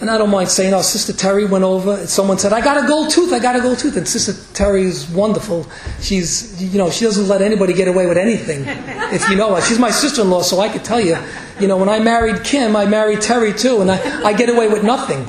and 0.00 0.08
I 0.08 0.16
don't 0.16 0.30
mind 0.30 0.48
saying, 0.48 0.72
oh, 0.74 0.82
Sister 0.82 1.12
Terry 1.12 1.44
went 1.44 1.64
over, 1.64 1.94
and 1.94 2.08
someone 2.08 2.38
said, 2.38 2.52
I 2.52 2.60
got 2.60 2.82
a 2.82 2.86
gold 2.86 3.10
tooth, 3.10 3.32
I 3.32 3.40
got 3.40 3.56
a 3.56 3.60
gold 3.60 3.80
tooth. 3.80 3.96
And 3.96 4.06
Sister 4.06 4.32
Terry 4.54 4.82
is 4.84 5.10
wonderful. 5.10 5.66
She's, 6.00 6.62
you 6.62 6.78
know, 6.78 6.88
she 6.88 7.04
doesn't 7.04 7.26
let 7.26 7.42
anybody 7.42 7.72
get 7.72 7.88
away 7.88 8.06
with 8.06 8.16
anything, 8.16 8.62
if 9.12 9.28
you 9.28 9.34
know 9.34 9.56
her. 9.56 9.60
She's 9.60 9.80
my 9.80 9.90
sister 9.90 10.22
in 10.22 10.30
law, 10.30 10.42
so 10.42 10.60
I 10.60 10.68
could 10.68 10.84
tell 10.84 11.00
you, 11.00 11.16
you 11.58 11.66
know, 11.66 11.76
when 11.76 11.88
I 11.88 11.98
married 11.98 12.44
Kim, 12.44 12.76
I 12.76 12.86
married 12.86 13.22
Terry 13.22 13.52
too, 13.52 13.80
and 13.80 13.90
I, 13.90 14.26
I 14.26 14.32
get 14.34 14.48
away 14.48 14.68
with 14.68 14.84
nothing. 14.84 15.24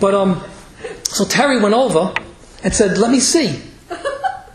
But, 0.00 0.14
um, 0.14 0.42
so 1.04 1.24
Terry 1.24 1.60
went 1.60 1.74
over 1.74 2.12
and 2.64 2.74
said, 2.74 2.98
let 2.98 3.12
me 3.12 3.20
see. 3.20 3.62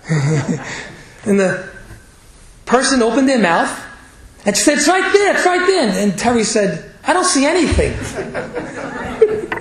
and 1.25 1.39
the 1.39 1.69
person 2.65 3.01
opened 3.01 3.27
their 3.27 3.39
mouth 3.39 3.83
and 4.45 4.55
she 4.55 4.63
said, 4.63 4.77
it's 4.77 4.87
right 4.87 5.11
there, 5.13 5.35
it's 5.35 5.45
right 5.45 5.65
there. 5.65 6.03
And 6.03 6.17
Terry 6.17 6.43
said, 6.43 6.91
I 7.03 7.13
don't 7.13 7.25
see 7.25 7.45
anything. 7.45 7.93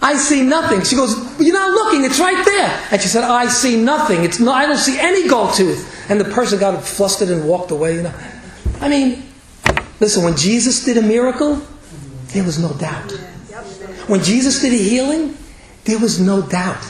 I 0.00 0.14
see 0.14 0.42
nothing. 0.42 0.82
She 0.84 0.94
goes, 0.94 1.16
You're 1.40 1.54
not 1.54 1.70
looking, 1.72 2.04
it's 2.04 2.20
right 2.20 2.44
there. 2.44 2.88
And 2.92 3.02
she 3.02 3.08
said, 3.08 3.24
I 3.24 3.48
see 3.48 3.82
nothing. 3.82 4.24
It's 4.24 4.38
no, 4.38 4.52
I 4.52 4.66
don't 4.66 4.78
see 4.78 4.98
any 4.98 5.28
gold 5.28 5.54
tooth. 5.54 6.08
And 6.08 6.20
the 6.20 6.24
person 6.24 6.58
got 6.58 6.82
flustered 6.84 7.28
and 7.30 7.48
walked 7.48 7.72
away. 7.72 7.96
You 7.96 8.02
know. 8.02 8.14
I 8.80 8.88
mean, 8.88 9.24
listen, 10.00 10.22
when 10.22 10.36
Jesus 10.36 10.84
did 10.84 10.98
a 10.98 11.02
miracle, 11.02 11.60
there 12.28 12.44
was 12.44 12.58
no 12.58 12.72
doubt. 12.74 13.10
When 14.06 14.22
Jesus 14.22 14.62
did 14.62 14.72
a 14.72 14.76
healing, 14.76 15.36
there 15.84 15.98
was 15.98 16.20
no 16.20 16.42
doubt. 16.42 16.82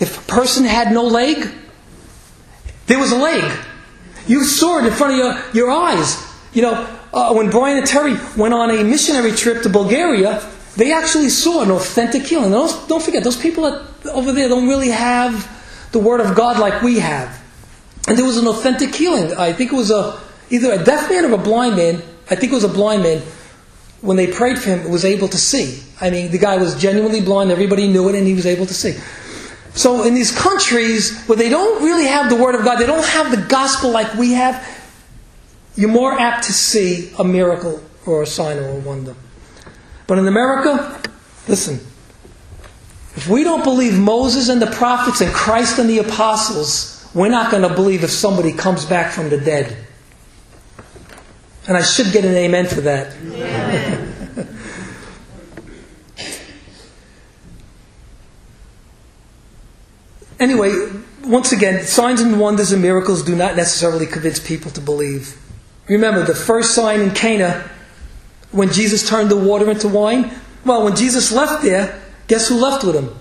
If 0.00 0.18
a 0.18 0.32
person 0.32 0.64
had 0.64 0.92
no 0.92 1.04
leg, 1.04 1.48
there 2.86 2.98
was 2.98 3.12
a 3.12 3.16
leg. 3.16 3.44
You 4.26 4.44
saw 4.44 4.78
it 4.78 4.86
in 4.86 4.92
front 4.92 5.12
of 5.14 5.18
your, 5.18 5.52
your 5.54 5.70
eyes. 5.70 6.24
You 6.52 6.62
know, 6.62 6.98
uh, 7.12 7.32
when 7.34 7.50
Brian 7.50 7.78
and 7.78 7.86
Terry 7.86 8.16
went 8.36 8.54
on 8.54 8.70
a 8.70 8.84
missionary 8.84 9.32
trip 9.32 9.62
to 9.62 9.68
Bulgaria, 9.68 10.42
they 10.76 10.92
actually 10.92 11.28
saw 11.28 11.62
an 11.62 11.70
authentic 11.70 12.22
healing. 12.22 12.50
Don't, 12.50 12.88
don't 12.88 13.02
forget, 13.02 13.24
those 13.24 13.36
people 13.36 13.64
that, 13.64 14.06
over 14.10 14.32
there 14.32 14.48
don't 14.48 14.68
really 14.68 14.90
have 14.90 15.32
the 15.92 15.98
Word 15.98 16.20
of 16.20 16.36
God 16.36 16.58
like 16.58 16.82
we 16.82 16.98
have. 17.00 17.42
And 18.06 18.16
there 18.16 18.24
was 18.24 18.36
an 18.36 18.46
authentic 18.46 18.94
healing. 18.94 19.32
I 19.36 19.52
think 19.52 19.72
it 19.72 19.76
was 19.76 19.90
a, 19.90 20.20
either 20.50 20.72
a 20.72 20.82
deaf 20.84 21.10
man 21.10 21.24
or 21.24 21.32
a 21.32 21.38
blind 21.38 21.76
man. 21.76 22.02
I 22.30 22.36
think 22.36 22.52
it 22.52 22.54
was 22.54 22.64
a 22.64 22.68
blind 22.68 23.02
man. 23.02 23.22
When 24.00 24.16
they 24.16 24.28
prayed 24.28 24.58
for 24.58 24.70
him, 24.70 24.88
was 24.90 25.04
able 25.04 25.28
to 25.28 25.36
see. 25.36 25.82
I 26.00 26.10
mean, 26.10 26.30
the 26.30 26.38
guy 26.38 26.56
was 26.58 26.80
genuinely 26.80 27.20
blind. 27.20 27.50
Everybody 27.50 27.88
knew 27.88 28.08
it, 28.08 28.14
and 28.14 28.26
he 28.26 28.34
was 28.34 28.46
able 28.46 28.66
to 28.66 28.74
see. 28.74 28.96
So 29.78 30.02
in 30.02 30.14
these 30.14 30.36
countries 30.36 31.16
where 31.26 31.38
they 31.38 31.48
don't 31.48 31.84
really 31.84 32.06
have 32.08 32.28
the 32.28 32.34
Word 32.34 32.56
of 32.56 32.64
God, 32.64 32.80
they 32.80 32.86
don't 32.86 33.06
have 33.06 33.30
the 33.30 33.46
gospel 33.46 33.90
like 33.90 34.12
we 34.14 34.32
have, 34.32 34.66
you're 35.76 35.88
more 35.88 36.18
apt 36.18 36.46
to 36.46 36.52
see 36.52 37.12
a 37.16 37.22
miracle 37.22 37.80
or 38.04 38.24
a 38.24 38.26
sign 38.26 38.58
or 38.58 38.70
a 38.70 38.74
wonder. 38.80 39.14
But 40.08 40.18
in 40.18 40.26
America, 40.26 41.00
listen, 41.46 41.74
if 43.14 43.28
we 43.28 43.44
don't 43.44 43.62
believe 43.62 43.96
Moses 43.96 44.48
and 44.48 44.60
the 44.60 44.66
prophets 44.66 45.20
and 45.20 45.32
Christ 45.32 45.78
and 45.78 45.88
the 45.88 45.98
apostles, 45.98 47.08
we're 47.14 47.28
not 47.28 47.52
going 47.52 47.62
to 47.62 47.72
believe 47.72 48.02
if 48.02 48.10
somebody 48.10 48.52
comes 48.52 48.84
back 48.84 49.12
from 49.12 49.30
the 49.30 49.38
dead. 49.38 49.76
And 51.68 51.76
I 51.76 51.82
should 51.82 52.12
get 52.12 52.24
an 52.24 52.34
amen 52.34 52.66
for 52.66 52.80
that. 52.80 53.14
Anyway, 60.40 60.72
once 61.24 61.52
again, 61.52 61.84
signs 61.84 62.20
and 62.20 62.40
wonders 62.40 62.72
and 62.72 62.82
miracles 62.82 63.22
do 63.22 63.34
not 63.34 63.56
necessarily 63.56 64.06
convince 64.06 64.38
people 64.38 64.70
to 64.72 64.80
believe. 64.80 65.36
Remember, 65.88 66.22
the 66.22 66.34
first 66.34 66.74
sign 66.74 67.00
in 67.00 67.10
Cana 67.12 67.68
when 68.52 68.72
Jesus 68.72 69.08
turned 69.08 69.30
the 69.30 69.36
water 69.36 69.70
into 69.70 69.88
wine? 69.88 70.32
Well, 70.64 70.84
when 70.84 70.96
Jesus 70.96 71.32
left 71.32 71.62
there, 71.62 72.00
guess 72.26 72.48
who 72.48 72.56
left 72.56 72.84
with 72.84 72.94
him? 72.94 73.14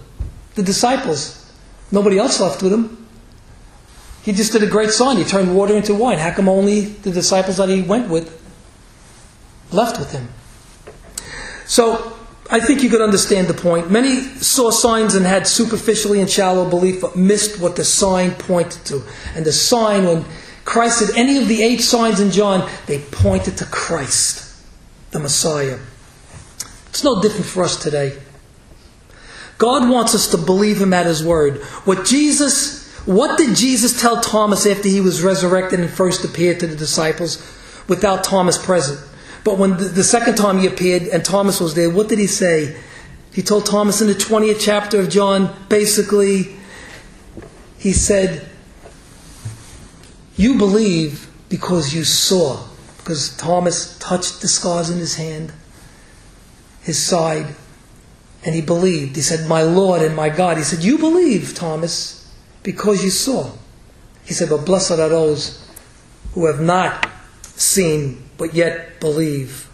The 0.56 0.63
disciples. 0.63 1.51
Nobody 1.91 2.17
else 2.17 2.39
left 2.39 2.62
with 2.62 2.73
him. 2.73 3.08
He 4.23 4.34
just 4.34 4.51
did 4.51 4.63
a 4.63 4.67
great 4.67 4.89
sign. 4.89 5.17
He 5.17 5.23
turned 5.23 5.56
water 5.56 5.75
into 5.75 5.93
wine. 5.93 6.17
How 6.17 6.32
come 6.32 6.49
only 6.49 6.82
the 6.82 7.12
disciples 7.12 7.58
that 7.58 7.69
he 7.69 7.82
went 7.82 8.10
with 8.10 8.34
left 9.71 9.99
with 9.99 10.12
him? 10.12 10.27
So, 11.65 12.16
I 12.50 12.60
think 12.60 12.82
you 12.82 12.90
could 12.90 13.02
understand 13.02 13.48
the 13.48 13.54
point. 13.54 13.92
Many 13.92 14.22
saw 14.22 14.72
signs 14.72 15.16
and 15.16 15.26
had 15.26 15.48
superficially 15.48 16.22
and 16.22 16.30
shallow 16.30 16.70
belief, 16.70 17.02
but 17.02 17.16
missed 17.16 17.60
what 17.60 17.76
the 17.76 17.84
sign 17.84 18.32
pointed 18.32 18.86
to. 18.86 19.04
And 19.36 19.46
the 19.46 19.52
sign, 19.52 20.06
when 20.06 20.26
Christ 20.64 21.06
did 21.06 21.18
any 21.18 21.38
of 21.38 21.48
the 21.48 21.62
eight 21.62 21.82
signs 21.82 22.20
in 22.20 22.32
John, 22.32 22.70
they 22.86 23.00
pointed 23.00 23.58
to 23.58 23.66
Christ 23.66 24.64
the 25.12 25.20
Messiah. 25.20 25.78
It's 26.88 27.04
no 27.04 27.22
different 27.22 27.46
for 27.46 27.64
us 27.64 27.82
today. 27.82 28.18
God 29.58 29.90
wants 29.90 30.16
us 30.16 30.30
to 30.32 30.38
believe 30.38 30.82
him 30.82 30.94
at 30.94 31.06
his 31.06 31.24
word. 31.24 31.58
What 31.86 32.06
Jesus 32.06 32.88
what 33.08 33.38
did 33.38 33.56
Jesus 33.56 34.02
tell 34.02 34.20
Thomas 34.20 34.66
after 34.66 34.90
he 34.90 35.00
was 35.00 35.24
resurrected 35.24 35.80
and 35.80 35.90
first 35.90 36.26
appeared 36.26 36.60
to 36.60 36.68
the 36.68 36.76
disciples 36.76 37.42
without 37.88 38.26
Thomas 38.26 38.58
present? 38.58 39.00
But 39.43 39.58
when 39.58 39.78
the, 39.78 39.86
the 39.86 40.04
second 40.04 40.36
time 40.36 40.60
he 40.60 40.67
appeared 40.67 41.04
and 41.04 41.23
Thomas 41.23 41.60
was 41.60 41.73
there, 41.73 41.89
what 41.89 42.10
did 42.10 42.19
he 42.19 42.28
say? 42.28 42.76
He 43.34 43.41
told 43.41 43.65
Thomas 43.65 44.02
in 44.02 44.08
the 44.08 44.13
20th 44.13 44.60
chapter 44.60 45.00
of 45.00 45.10
John, 45.10 45.56
basically, 45.69 46.56
he 47.78 47.93
said, 47.93 48.50
You 50.36 50.58
believe 50.58 51.30
because 51.50 51.93
you 51.93 52.04
saw 52.04 52.67
because 53.08 53.38
Thomas 53.38 53.97
touched 54.00 54.41
the 54.41 54.50
scars 54.50 54.89
in 54.89 54.97
his 54.97 55.15
hand, 55.15 55.54
his 56.82 57.02
side, 57.02 57.56
and 58.43 58.54
he 58.54 58.60
believed. 58.60 59.15
He 59.15 59.21
said, 59.21 59.47
My 59.47 59.62
Lord 59.62 60.02
and 60.02 60.13
my 60.13 60.28
God. 60.28 60.58
He 60.58 60.63
said, 60.63 60.84
You 60.84 60.97
believe, 60.97 61.56
Thomas, 61.56 62.30
because 62.63 63.06
you 63.06 63.10
saw. 63.10 63.50
He 64.26 64.34
said, 64.34 64.50
But 64.50 64.65
blessed 64.65 64.91
are 65.00 65.08
those 65.08 65.65
who 66.34 66.47
have 66.47 66.60
not 66.60 67.10
seen, 67.43 68.27
but 68.38 68.54
yet 68.54 69.00
believe. 69.00 69.67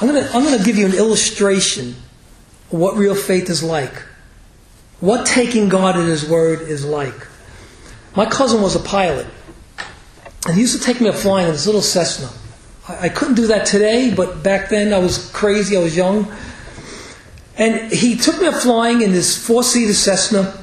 I'm 0.00 0.08
going 0.08 0.22
to 0.22 0.30
I'm 0.34 0.42
going 0.42 0.58
to 0.58 0.64
give 0.64 0.76
you 0.76 0.86
an 0.86 0.94
illustration 0.94 1.96
of 2.70 2.78
what 2.78 2.96
real 2.96 3.14
faith 3.14 3.48
is 3.48 3.62
like 3.62 4.02
what 5.00 5.26
taking 5.26 5.68
God 5.68 5.96
at 5.96 6.06
His 6.06 6.28
word 6.28 6.62
is 6.62 6.84
like. 6.84 7.26
My 8.16 8.26
cousin 8.26 8.62
was 8.62 8.74
a 8.74 8.80
pilot, 8.80 9.26
and 10.46 10.54
he 10.54 10.62
used 10.62 10.78
to 10.78 10.82
take 10.82 11.00
me 11.00 11.08
up 11.08 11.16
flying 11.16 11.46
in 11.46 11.52
this 11.52 11.66
little 11.66 11.82
Cessna. 11.82 12.30
I, 12.88 13.06
I 13.06 13.08
couldn't 13.10 13.34
do 13.34 13.48
that 13.48 13.66
today, 13.66 14.12
but 14.14 14.42
back 14.42 14.70
then 14.70 14.94
I 14.94 14.98
was 14.98 15.30
crazy, 15.32 15.76
I 15.76 15.80
was 15.80 15.96
young. 15.96 16.32
And 17.58 17.92
he 17.92 18.16
took 18.16 18.40
me 18.40 18.46
up 18.46 18.54
flying 18.54 19.02
in 19.02 19.12
this 19.12 19.46
four 19.46 19.62
seater 19.62 19.94
Cessna. 19.94 20.54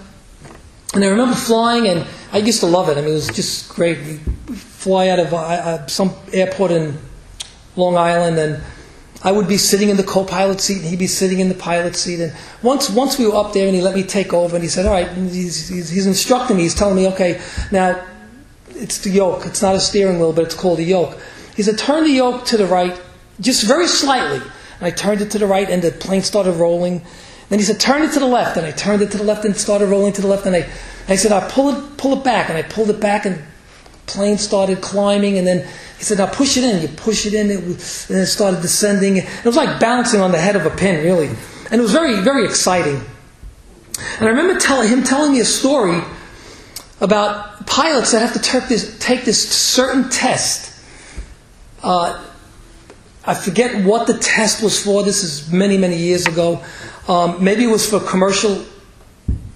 And 0.94 1.04
I 1.04 1.08
remember 1.08 1.34
flying, 1.34 1.88
and 1.88 2.06
I 2.32 2.38
used 2.38 2.60
to 2.60 2.68
love 2.68 2.88
it. 2.88 2.98
I 2.98 3.02
mean, 3.02 3.10
it 3.10 3.14
was 3.14 3.28
just 3.30 3.70
great. 3.70 3.98
We 3.98 4.18
fly 4.56 5.08
out 5.10 5.20
of 5.20 5.34
uh, 5.34 5.38
uh 5.38 5.88
some 5.88 6.14
airport 6.32 6.72
in 6.72 7.00
Long 7.76 7.98
Island, 7.98 8.38
and 8.38 8.62
I 9.24 9.32
would 9.32 9.48
be 9.48 9.58
sitting 9.58 9.90
in 9.90 9.98
the 9.98 10.04
co-pilot 10.04 10.62
seat, 10.62 10.82
and 10.82 10.86
he'd 10.86 11.00
be 11.00 11.08
sitting 11.08 11.40
in 11.40 11.50
the 11.50 11.56
pilot 11.56 11.96
seat. 11.96 12.20
And 12.20 12.32
once, 12.62 12.92
once 12.92 13.18
we 13.18 13.26
were 13.26 13.36
up 13.36 13.54
there, 13.54 13.66
and 13.66 13.76
he 13.76 13.82
let 13.82 13.96
me 13.96 14.04
take 14.04 14.34
over, 14.34 14.56
and 14.56 14.62
he 14.62 14.70
said, 14.70 14.86
"All 14.86 14.94
right." 14.94 15.10
He's, 15.10 15.68
he's, 15.68 15.90
he's 15.90 16.06
instructing 16.06 16.58
me. 16.58 16.64
He's 16.64 16.76
telling 16.76 16.96
me, 16.96 17.08
"Okay, 17.08 17.42
now 17.72 18.00
it's 18.70 19.00
the 19.00 19.10
yoke. 19.10 19.48
It's 19.48 19.64
not 19.64 19.74
a 19.74 19.80
steering 19.80 20.20
wheel, 20.20 20.34
but 20.34 20.46
it's 20.46 20.56
called 20.56 20.78
a 20.78 20.84
yoke." 20.84 21.18
He 21.56 21.64
said, 21.64 21.80
"Turn 21.80 22.04
the 22.04 22.12
yoke 22.12 22.46
to 22.46 22.58
the 22.58 22.68
right, 22.68 23.00
just 23.40 23.64
very 23.64 23.88
slightly." 23.88 24.42
And 24.80 24.82
I 24.82 24.92
turned 24.92 25.22
it 25.22 25.32
to 25.32 25.40
the 25.40 25.48
right, 25.48 25.68
and 25.68 25.82
the 25.82 25.92
plane 25.92 26.22
started 26.22 26.52
rolling. 26.52 27.02
Then 27.54 27.60
he 27.60 27.66
said, 27.66 27.80
"Turn 27.80 28.02
it 28.02 28.12
to 28.14 28.20
the 28.20 28.26
left," 28.26 28.58
and 28.58 28.66
I 28.66 28.72
turned 28.72 29.04
it 29.04 29.12
to 29.12 29.20
the 29.20 29.24
left, 29.24 29.46
and 29.46 29.56
started 29.56 29.86
rolling 29.86 30.14
to 30.14 30.24
the 30.24 30.28
left. 30.28 30.48
And 30.48 30.56
I, 30.56 30.68
I 31.08 31.16
said, 31.16 31.32
"I 31.32 31.48
pull 31.48 31.70
it, 31.70 31.98
pull 31.98 32.18
it 32.18 32.24
back," 32.24 32.50
and 32.50 32.58
I 32.58 32.64
pulled 32.64 32.90
it 32.90 33.00
back, 33.00 33.28
and 33.28 33.40
plane 34.08 34.40
started 34.40 34.82
climbing, 34.82 35.38
and 35.38 35.46
then 35.46 35.68
he 35.98 36.04
said, 36.04 36.18
now 36.18 36.26
push 36.26 36.58
it 36.58 36.64
in. 36.64 36.82
You 36.82 36.88
push 36.88 37.28
it 37.28 37.36
in, 37.36 37.52
it, 37.52 37.60
and 37.60 38.18
it 38.18 38.26
started 38.26 38.62
descending. 38.62 39.18
It 39.18 39.46
was 39.46 39.56
like 39.56 39.80
bouncing 39.80 40.20
on 40.20 40.32
the 40.32 40.40
head 40.40 40.56
of 40.56 40.66
a 40.66 40.70
pin, 40.72 41.04
really. 41.04 41.28
And 41.70 41.80
it 41.80 41.82
was 41.82 41.92
very, 41.92 42.20
very 42.22 42.44
exciting. 42.44 43.00
And 44.18 44.28
I 44.28 44.32
remember 44.32 44.60
tell, 44.60 44.82
him 44.82 45.04
telling 45.04 45.34
me 45.34 45.40
a 45.40 45.46
story 45.46 46.02
about 47.00 47.68
pilots 47.68 48.14
that 48.14 48.22
have 48.22 48.34
to 48.34 48.40
take 48.40 48.68
this, 48.68 48.98
take 49.00 49.26
this 49.26 49.48
certain 49.48 50.10
test. 50.10 50.78
Uh, 51.84 52.20
I 53.26 53.34
forget 53.34 53.86
what 53.86 54.08
the 54.08 54.18
test 54.18 54.62
was 54.62 54.84
for. 54.84 55.04
This 55.04 55.24
is 55.24 55.52
many, 55.52 55.78
many 55.78 55.98
years 55.98 56.26
ago. 56.26 56.64
Um, 57.08 57.44
maybe 57.44 57.64
it 57.64 57.72
was 57.72 57.90
for 57.90 58.00
commercial 58.00 58.66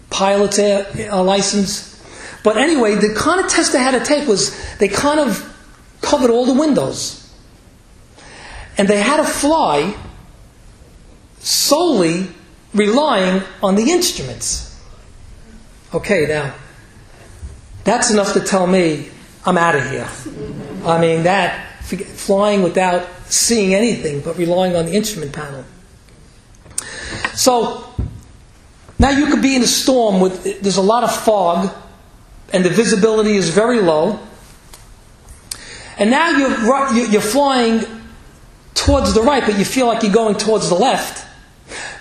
pilot's 0.10 0.60
uh, 0.60 1.24
license. 1.24 1.96
But 2.44 2.58
anyway, 2.58 2.96
the 2.96 3.14
kind 3.16 3.40
of 3.40 3.50
test 3.50 3.74
they 3.74 3.80
had 3.80 3.98
to 3.98 4.04
take 4.04 4.28
was 4.28 4.56
they 4.78 4.88
kind 4.88 5.20
of 5.20 5.54
covered 6.02 6.30
all 6.30 6.46
the 6.46 6.54
windows. 6.54 7.24
And 8.78 8.88
they 8.88 9.02
had 9.02 9.18
to 9.18 9.24
fly 9.24 9.96
solely 11.40 12.28
relying 12.74 13.42
on 13.64 13.76
the 13.76 13.92
instruments. 13.92 14.80
Okay, 15.94 16.26
now, 16.28 16.54
that's 17.84 18.12
enough 18.12 18.34
to 18.34 18.42
tell 18.42 18.68
me 18.68 19.10
I'm 19.46 19.58
out 19.58 19.76
of 19.76 19.90
here. 19.90 20.10
I 20.86 21.00
mean, 21.00 21.24
that, 21.24 21.82
flying 21.84 22.62
without 22.62 23.08
seeing 23.28 23.74
anything 23.74 24.22
but 24.22 24.38
relying 24.38 24.76
on 24.76 24.86
the 24.86 24.94
instrument 24.94 25.32
panel. 25.32 25.64
So, 27.38 27.88
now 28.98 29.12
you 29.12 29.28
could 29.28 29.44
be 29.44 29.56
in 29.56 29.62
a 29.62 29.68
storm 29.68 30.20
with, 30.20 30.62
there's 30.62 30.78
a 30.78 30.82
lot 30.82 31.04
of 31.04 31.16
fog, 31.16 31.72
and 32.52 32.66
the 32.66 32.70
visibility 32.70 33.36
is 33.36 33.52
very 33.52 33.80
low. 33.80 34.20
And 36.00 36.10
now 36.10 36.32
you're, 36.32 37.08
you're 37.08 37.22
flying 37.22 37.86
towards 38.74 39.14
the 39.14 39.22
right, 39.22 39.44
but 39.46 39.60
you 39.60 39.66
feel 39.66 39.86
like 39.86 40.02
you're 40.02 40.12
going 40.12 40.36
towards 40.36 40.70
the 40.70 40.76
left. 40.76 41.28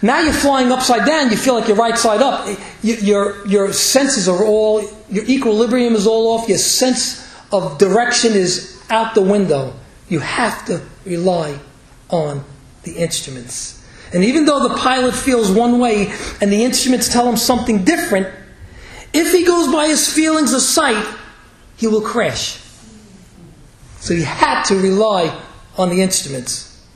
Now 0.01 0.21
you're 0.21 0.33
flying 0.33 0.73
upside 0.73 1.07
down, 1.07 1.31
you 1.31 1.37
feel 1.37 1.55
like 1.55 1.69
you're 1.69 1.77
right 1.77 1.99
side 1.99 2.23
up. 2.23 2.49
Your, 2.83 3.47
your 3.47 3.75
senses 3.75 4.31
are 4.31 4.43
all, 4.43 4.89
your 5.11 5.25
equilibrium 5.27 5.95
is 5.95 6.07
all 6.07 6.33
off, 6.39 6.49
your 6.49 6.57
sense 6.57 7.31
of 7.53 7.77
direction 7.77 8.33
is 8.33 8.83
out 8.89 9.15
the 9.15 9.23
window. 9.23 9.75
You 10.09 10.21
have 10.21 10.65
to 10.67 10.81
rely 11.05 11.59
on 12.09 12.43
the 12.85 12.97
instruments. 12.97 13.76
And 14.13 14.25
even 14.25 14.45
though 14.45 14.69
the 14.69 14.75
pilot 14.75 15.15
feels 15.15 15.51
one 15.51 15.79
way 15.79 16.13
and 16.41 16.53
the 16.53 16.65
instruments 16.65 17.13
tell 17.13 17.29
him 17.29 17.37
something 17.37 17.85
different, 17.85 18.29
if 19.13 19.33
he 19.33 19.45
goes 19.45 19.73
by 19.73 19.89
his 19.89 20.13
feelings 20.13 20.53
of 20.53 20.61
sight, 20.61 21.05
he 21.77 21.87
will 21.87 22.01
crash. 22.01 22.61
So 24.01 24.15
he 24.15 24.23
had 24.23 24.65
to 24.65 24.77
rely 24.77 25.39
on 25.77 25.91
the 25.91 26.03
instruments. 26.03 26.87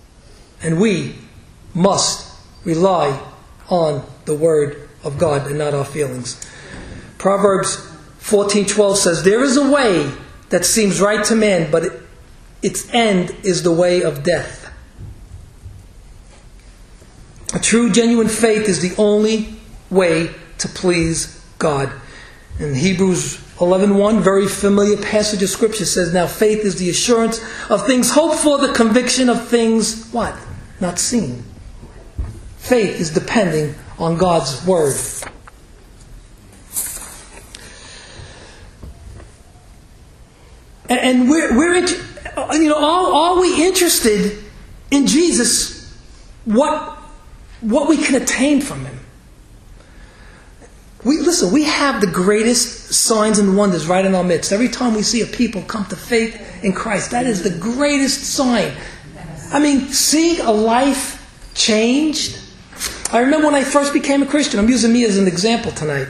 And 0.63 0.81
we 0.81 1.17
must 1.75 2.33
rely 2.65 3.19
on 3.69 4.05
the 4.25 4.35
word 4.35 4.89
of 5.03 5.19
God 5.19 5.47
and 5.47 5.59
not 5.59 5.75
our 5.75 5.85
feelings. 5.85 6.41
Proverbs 7.19 7.79
14:12 8.21 8.99
says, 8.99 9.23
"There 9.23 9.43
is 9.43 9.57
a 9.57 9.69
way 9.69 10.13
that 10.51 10.65
seems 10.65 11.01
right 11.01 11.25
to 11.25 11.35
man, 11.35 11.71
but 11.71 12.01
its 12.63 12.87
end 12.93 13.35
is 13.43 13.63
the 13.63 13.73
way 13.73 14.03
of 14.03 14.23
death. 14.23 14.60
A 17.53 17.59
true, 17.59 17.91
genuine 17.91 18.29
faith 18.29 18.69
is 18.69 18.81
the 18.81 18.95
only 19.01 19.55
way 19.91 20.31
to 20.59 20.69
please 20.69 21.45
God. 21.59 21.93
In 22.61 22.75
Hebrews 22.75 23.39
11.1, 23.57 24.21
very 24.21 24.47
familiar 24.47 24.97
passage 24.97 25.43
of 25.43 25.49
Scripture 25.49 25.85
says, 25.85 26.15
Now 26.15 26.27
faith 26.27 26.61
is 26.61 26.77
the 26.79 26.91
assurance 26.91 27.41
of 27.69 27.87
things 27.87 28.13
hoped 28.13 28.37
for, 28.37 28.59
the 28.59 28.73
conviction 28.73 29.29
of 29.29 29.49
things, 29.49 30.11
what? 30.13 30.37
Not 30.81 30.99
seen. 30.99 31.43
Faith 32.59 33.01
is 33.01 33.11
depending 33.11 33.75
on 33.99 34.17
God's 34.17 34.65
Word. 34.65 34.95
And 40.89 41.31
we're, 41.31 41.57
we're 41.57 41.77
you 42.53 42.69
know, 42.69 42.77
are, 42.77 43.13
are 43.13 43.41
we 43.41 43.65
interested 43.65 44.39
in 44.91 45.07
Jesus, 45.07 45.93
what, 46.45 47.00
what 47.61 47.89
we 47.89 47.97
can 47.97 48.21
attain 48.21 48.61
from 48.61 48.85
Him? 48.85 48.99
We, 51.05 51.19
listen, 51.19 51.53
we 51.53 51.65
have 51.65 52.01
the 52.01 52.07
greatest 52.07 52.93
signs 52.93 53.39
and 53.39 53.57
wonders 53.57 53.87
right 53.87 54.05
in 54.05 54.15
our 54.15 54.25
midst. 54.25 54.53
Every 54.53 54.69
time 54.69 54.95
we 54.95 55.03
see 55.03 55.23
a 55.23 55.27
people 55.27 55.63
come 55.63 55.87
to 55.87 55.97
faith 55.97 56.63
in 56.63 56.75
Christ, 56.75 57.13
that 57.13 57.27
is 57.27 57.43
the 57.43 57.59
greatest 57.59 58.35
sign. 58.35 58.73
I 59.51 59.59
mean, 59.59 59.89
seeing 59.89 60.41
a 60.41 60.53
life 60.53 61.17
changed. 61.55 62.39
I 63.11 63.21
remember 63.21 63.47
when 63.47 63.55
I 63.55 63.65
first 63.65 63.95
became 63.95 64.23
a 64.23 64.27
Christian, 64.27 64.61
I'm 64.61 64.69
using 64.69 64.93
me 64.93 65.05
as 65.05 65.17
an 65.17 65.27
example 65.27 65.73
tonight. 65.73 66.09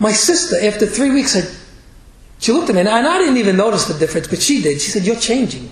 My 0.00 0.12
sister, 0.12 0.56
after 0.60 0.86
three 0.86 1.10
weeks, 1.10 1.32
said, 1.32 1.54
she 2.40 2.52
looked 2.52 2.70
at 2.70 2.74
me, 2.74 2.80
and 2.80 2.88
I 2.88 3.18
didn't 3.18 3.36
even 3.36 3.56
notice 3.56 3.84
the 3.84 3.98
difference, 3.98 4.26
but 4.26 4.40
she 4.40 4.62
did. 4.62 4.80
She 4.80 4.90
said, 4.90 5.04
You're 5.04 5.16
changing. 5.16 5.70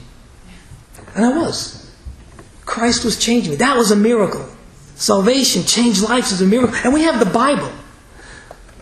And 1.14 1.24
I 1.24 1.36
was. 1.38 1.87
Christ 2.78 3.04
was 3.04 3.18
changing 3.18 3.52
me. 3.52 3.56
That 3.56 3.76
was 3.76 3.90
a 3.90 3.96
miracle. 3.96 4.48
Salvation, 4.94 5.62
changed 5.64 6.02
lives 6.02 6.32
is 6.32 6.40
a 6.40 6.46
miracle. 6.46 6.76
And 6.84 6.92
we 6.92 7.02
have 7.02 7.18
the 7.18 7.30
Bible, 7.30 7.70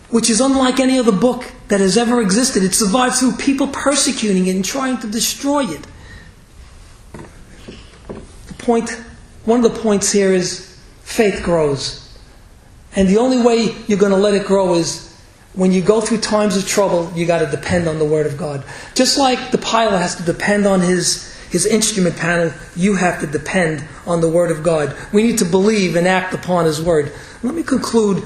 which 0.09 0.29
is 0.29 0.39
unlike 0.39 0.79
any 0.79 0.97
other 0.97 1.11
book 1.11 1.51
that 1.67 1.79
has 1.79 1.97
ever 1.97 2.21
existed. 2.21 2.63
It 2.63 2.73
survived 2.73 3.15
through 3.15 3.33
people 3.33 3.67
persecuting 3.67 4.47
it 4.47 4.55
and 4.55 4.65
trying 4.65 4.97
to 4.99 5.07
destroy 5.07 5.65
it. 5.65 5.87
The 8.47 8.53
point, 8.57 8.89
one 9.45 9.63
of 9.63 9.73
the 9.73 9.79
points 9.79 10.11
here 10.11 10.33
is 10.33 10.79
faith 11.03 11.43
grows. 11.43 12.03
And 12.95 13.07
the 13.07 13.17
only 13.17 13.39
way 13.39 13.75
you're 13.87 13.99
going 13.99 14.11
to 14.11 14.17
let 14.17 14.33
it 14.33 14.47
grow 14.47 14.73
is 14.75 15.07
when 15.53 15.71
you 15.71 15.81
go 15.81 16.01
through 16.01 16.19
times 16.19 16.57
of 16.57 16.67
trouble, 16.67 17.11
you 17.15 17.25
got 17.25 17.39
to 17.39 17.47
depend 17.49 17.87
on 17.87 17.99
the 17.99 18.05
Word 18.05 18.25
of 18.25 18.37
God. 18.37 18.63
Just 18.95 19.17
like 19.17 19.51
the 19.51 19.57
pilot 19.57 19.97
has 19.97 20.15
to 20.15 20.23
depend 20.23 20.65
on 20.65 20.81
his, 20.81 21.35
his 21.49 21.65
instrument 21.65 22.17
panel, 22.17 22.51
you 22.75 22.95
have 22.95 23.19
to 23.21 23.27
depend 23.27 23.83
on 24.05 24.21
the 24.21 24.29
Word 24.29 24.51
of 24.51 24.63
God. 24.63 24.95
We 25.13 25.23
need 25.23 25.37
to 25.39 25.45
believe 25.45 25.95
and 25.95 26.07
act 26.07 26.33
upon 26.33 26.65
His 26.65 26.81
Word. 26.81 27.11
Let 27.43 27.55
me 27.55 27.63
conclude 27.63 28.25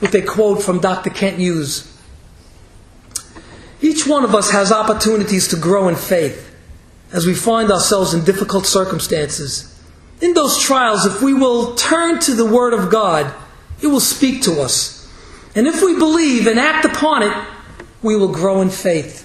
with 0.00 0.14
a 0.14 0.22
quote 0.22 0.62
from 0.62 0.80
Dr. 0.80 1.10
Kent 1.10 1.38
Hughes. 1.38 1.92
Each 3.80 4.06
one 4.06 4.24
of 4.24 4.34
us 4.34 4.50
has 4.50 4.72
opportunities 4.72 5.48
to 5.48 5.56
grow 5.56 5.88
in 5.88 5.96
faith 5.96 6.54
as 7.12 7.26
we 7.26 7.34
find 7.34 7.70
ourselves 7.70 8.14
in 8.14 8.24
difficult 8.24 8.66
circumstances. 8.66 9.72
In 10.20 10.34
those 10.34 10.58
trials, 10.58 11.06
if 11.06 11.22
we 11.22 11.34
will 11.34 11.74
turn 11.76 12.18
to 12.20 12.34
the 12.34 12.46
Word 12.46 12.72
of 12.72 12.90
God, 12.90 13.32
it 13.80 13.86
will 13.86 14.00
speak 14.00 14.42
to 14.42 14.60
us 14.60 14.96
and 15.56 15.66
if 15.66 15.82
we 15.82 15.98
believe 15.98 16.46
and 16.46 16.60
act 16.60 16.84
upon 16.84 17.22
it, 17.22 17.32
we 18.02 18.14
will 18.14 18.28
grow 18.28 18.60
in 18.60 18.68
faith. 18.68 19.22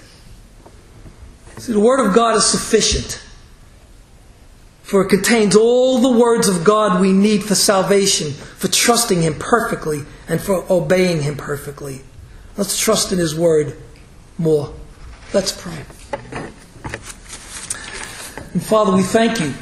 See, 1.57 1.73
the 1.73 1.79
Word 1.79 1.99
of 1.99 2.15
God 2.15 2.37
is 2.37 2.45
sufficient, 2.45 3.21
for 4.91 5.01
it 5.03 5.07
contains 5.07 5.55
all 5.55 5.99
the 5.99 6.19
words 6.19 6.49
of 6.49 6.65
God 6.65 6.99
we 6.99 7.13
need 7.13 7.45
for 7.45 7.55
salvation, 7.55 8.33
for 8.33 8.67
trusting 8.67 9.21
Him 9.21 9.35
perfectly, 9.39 10.01
and 10.27 10.41
for 10.41 10.69
obeying 10.69 11.21
Him 11.21 11.37
perfectly. 11.37 12.01
Let's 12.57 12.77
trust 12.77 13.13
in 13.13 13.17
His 13.17 13.33
Word 13.33 13.77
more. 14.37 14.73
Let's 15.33 15.53
pray. 15.53 15.85
And 18.51 18.61
Father, 18.61 18.93
we 18.93 19.03
thank 19.03 19.39
you 19.39 19.53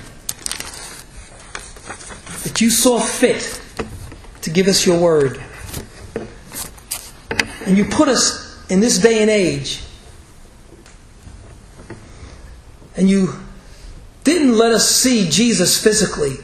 that 2.43 2.59
you 2.59 2.71
saw 2.71 2.99
fit 2.99 3.61
to 4.41 4.49
give 4.49 4.67
us 4.67 4.84
your 4.84 4.99
Word. 4.99 5.39
And 7.67 7.77
you 7.77 7.86
put 7.86 8.07
us 8.07 8.65
in 8.71 8.80
this 8.80 8.97
day 8.97 9.21
and 9.21 9.30
age. 9.30 9.84
And 12.97 13.07
you 13.07 13.36
didn't 14.30 14.57
let 14.57 14.71
us 14.71 14.89
see 14.89 15.30
Jesus 15.30 15.82
physically, 15.82 16.38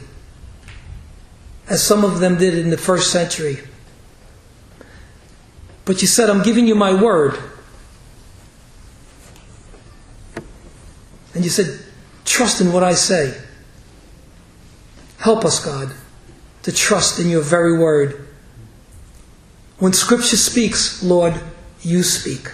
as 1.68 1.82
some 1.82 2.04
of 2.04 2.20
them 2.20 2.36
did 2.36 2.58
in 2.58 2.70
the 2.70 2.78
first 2.78 3.12
century. 3.12 3.58
But 5.84 6.00
you 6.00 6.08
said, 6.08 6.28
I'm 6.28 6.42
giving 6.42 6.66
you 6.66 6.74
my 6.74 7.00
word. 7.00 7.38
And 11.34 11.44
you 11.44 11.50
said, 11.50 11.80
trust 12.24 12.60
in 12.60 12.72
what 12.72 12.82
I 12.82 12.94
say. 12.94 13.40
Help 15.18 15.44
us, 15.44 15.64
God, 15.64 15.92
to 16.62 16.72
trust 16.72 17.20
in 17.20 17.28
your 17.28 17.42
very 17.42 17.78
word. 17.78 18.28
When 19.78 19.92
Scripture 19.92 20.36
speaks, 20.36 21.02
Lord, 21.02 21.40
you 21.82 22.02
speak. 22.02 22.52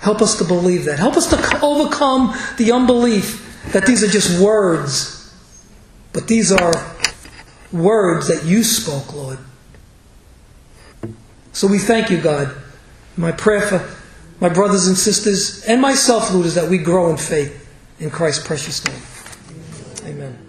Help 0.00 0.22
us 0.22 0.38
to 0.38 0.44
believe 0.44 0.84
that. 0.86 0.98
Help 0.98 1.16
us 1.16 1.28
to 1.30 1.60
overcome 1.62 2.34
the 2.56 2.72
unbelief 2.72 3.44
that 3.72 3.86
these 3.86 4.02
are 4.02 4.08
just 4.08 4.40
words, 4.40 5.34
but 6.12 6.26
these 6.26 6.50
are 6.50 6.96
words 7.72 8.28
that 8.28 8.44
you 8.44 8.62
spoke, 8.62 9.12
Lord. 9.12 9.38
So 11.52 11.66
we 11.66 11.78
thank 11.78 12.10
you, 12.10 12.20
God. 12.20 12.54
My 13.16 13.32
prayer 13.32 13.60
for 13.62 13.90
my 14.40 14.48
brothers 14.48 14.86
and 14.86 14.96
sisters 14.96 15.64
and 15.64 15.80
myself, 15.80 16.32
Lord, 16.32 16.46
is 16.46 16.54
that 16.54 16.70
we 16.70 16.78
grow 16.78 17.10
in 17.10 17.16
faith 17.16 17.68
in 17.98 18.10
Christ's 18.10 18.46
precious 18.46 18.84
name. 18.84 20.14
Amen. 20.14 20.47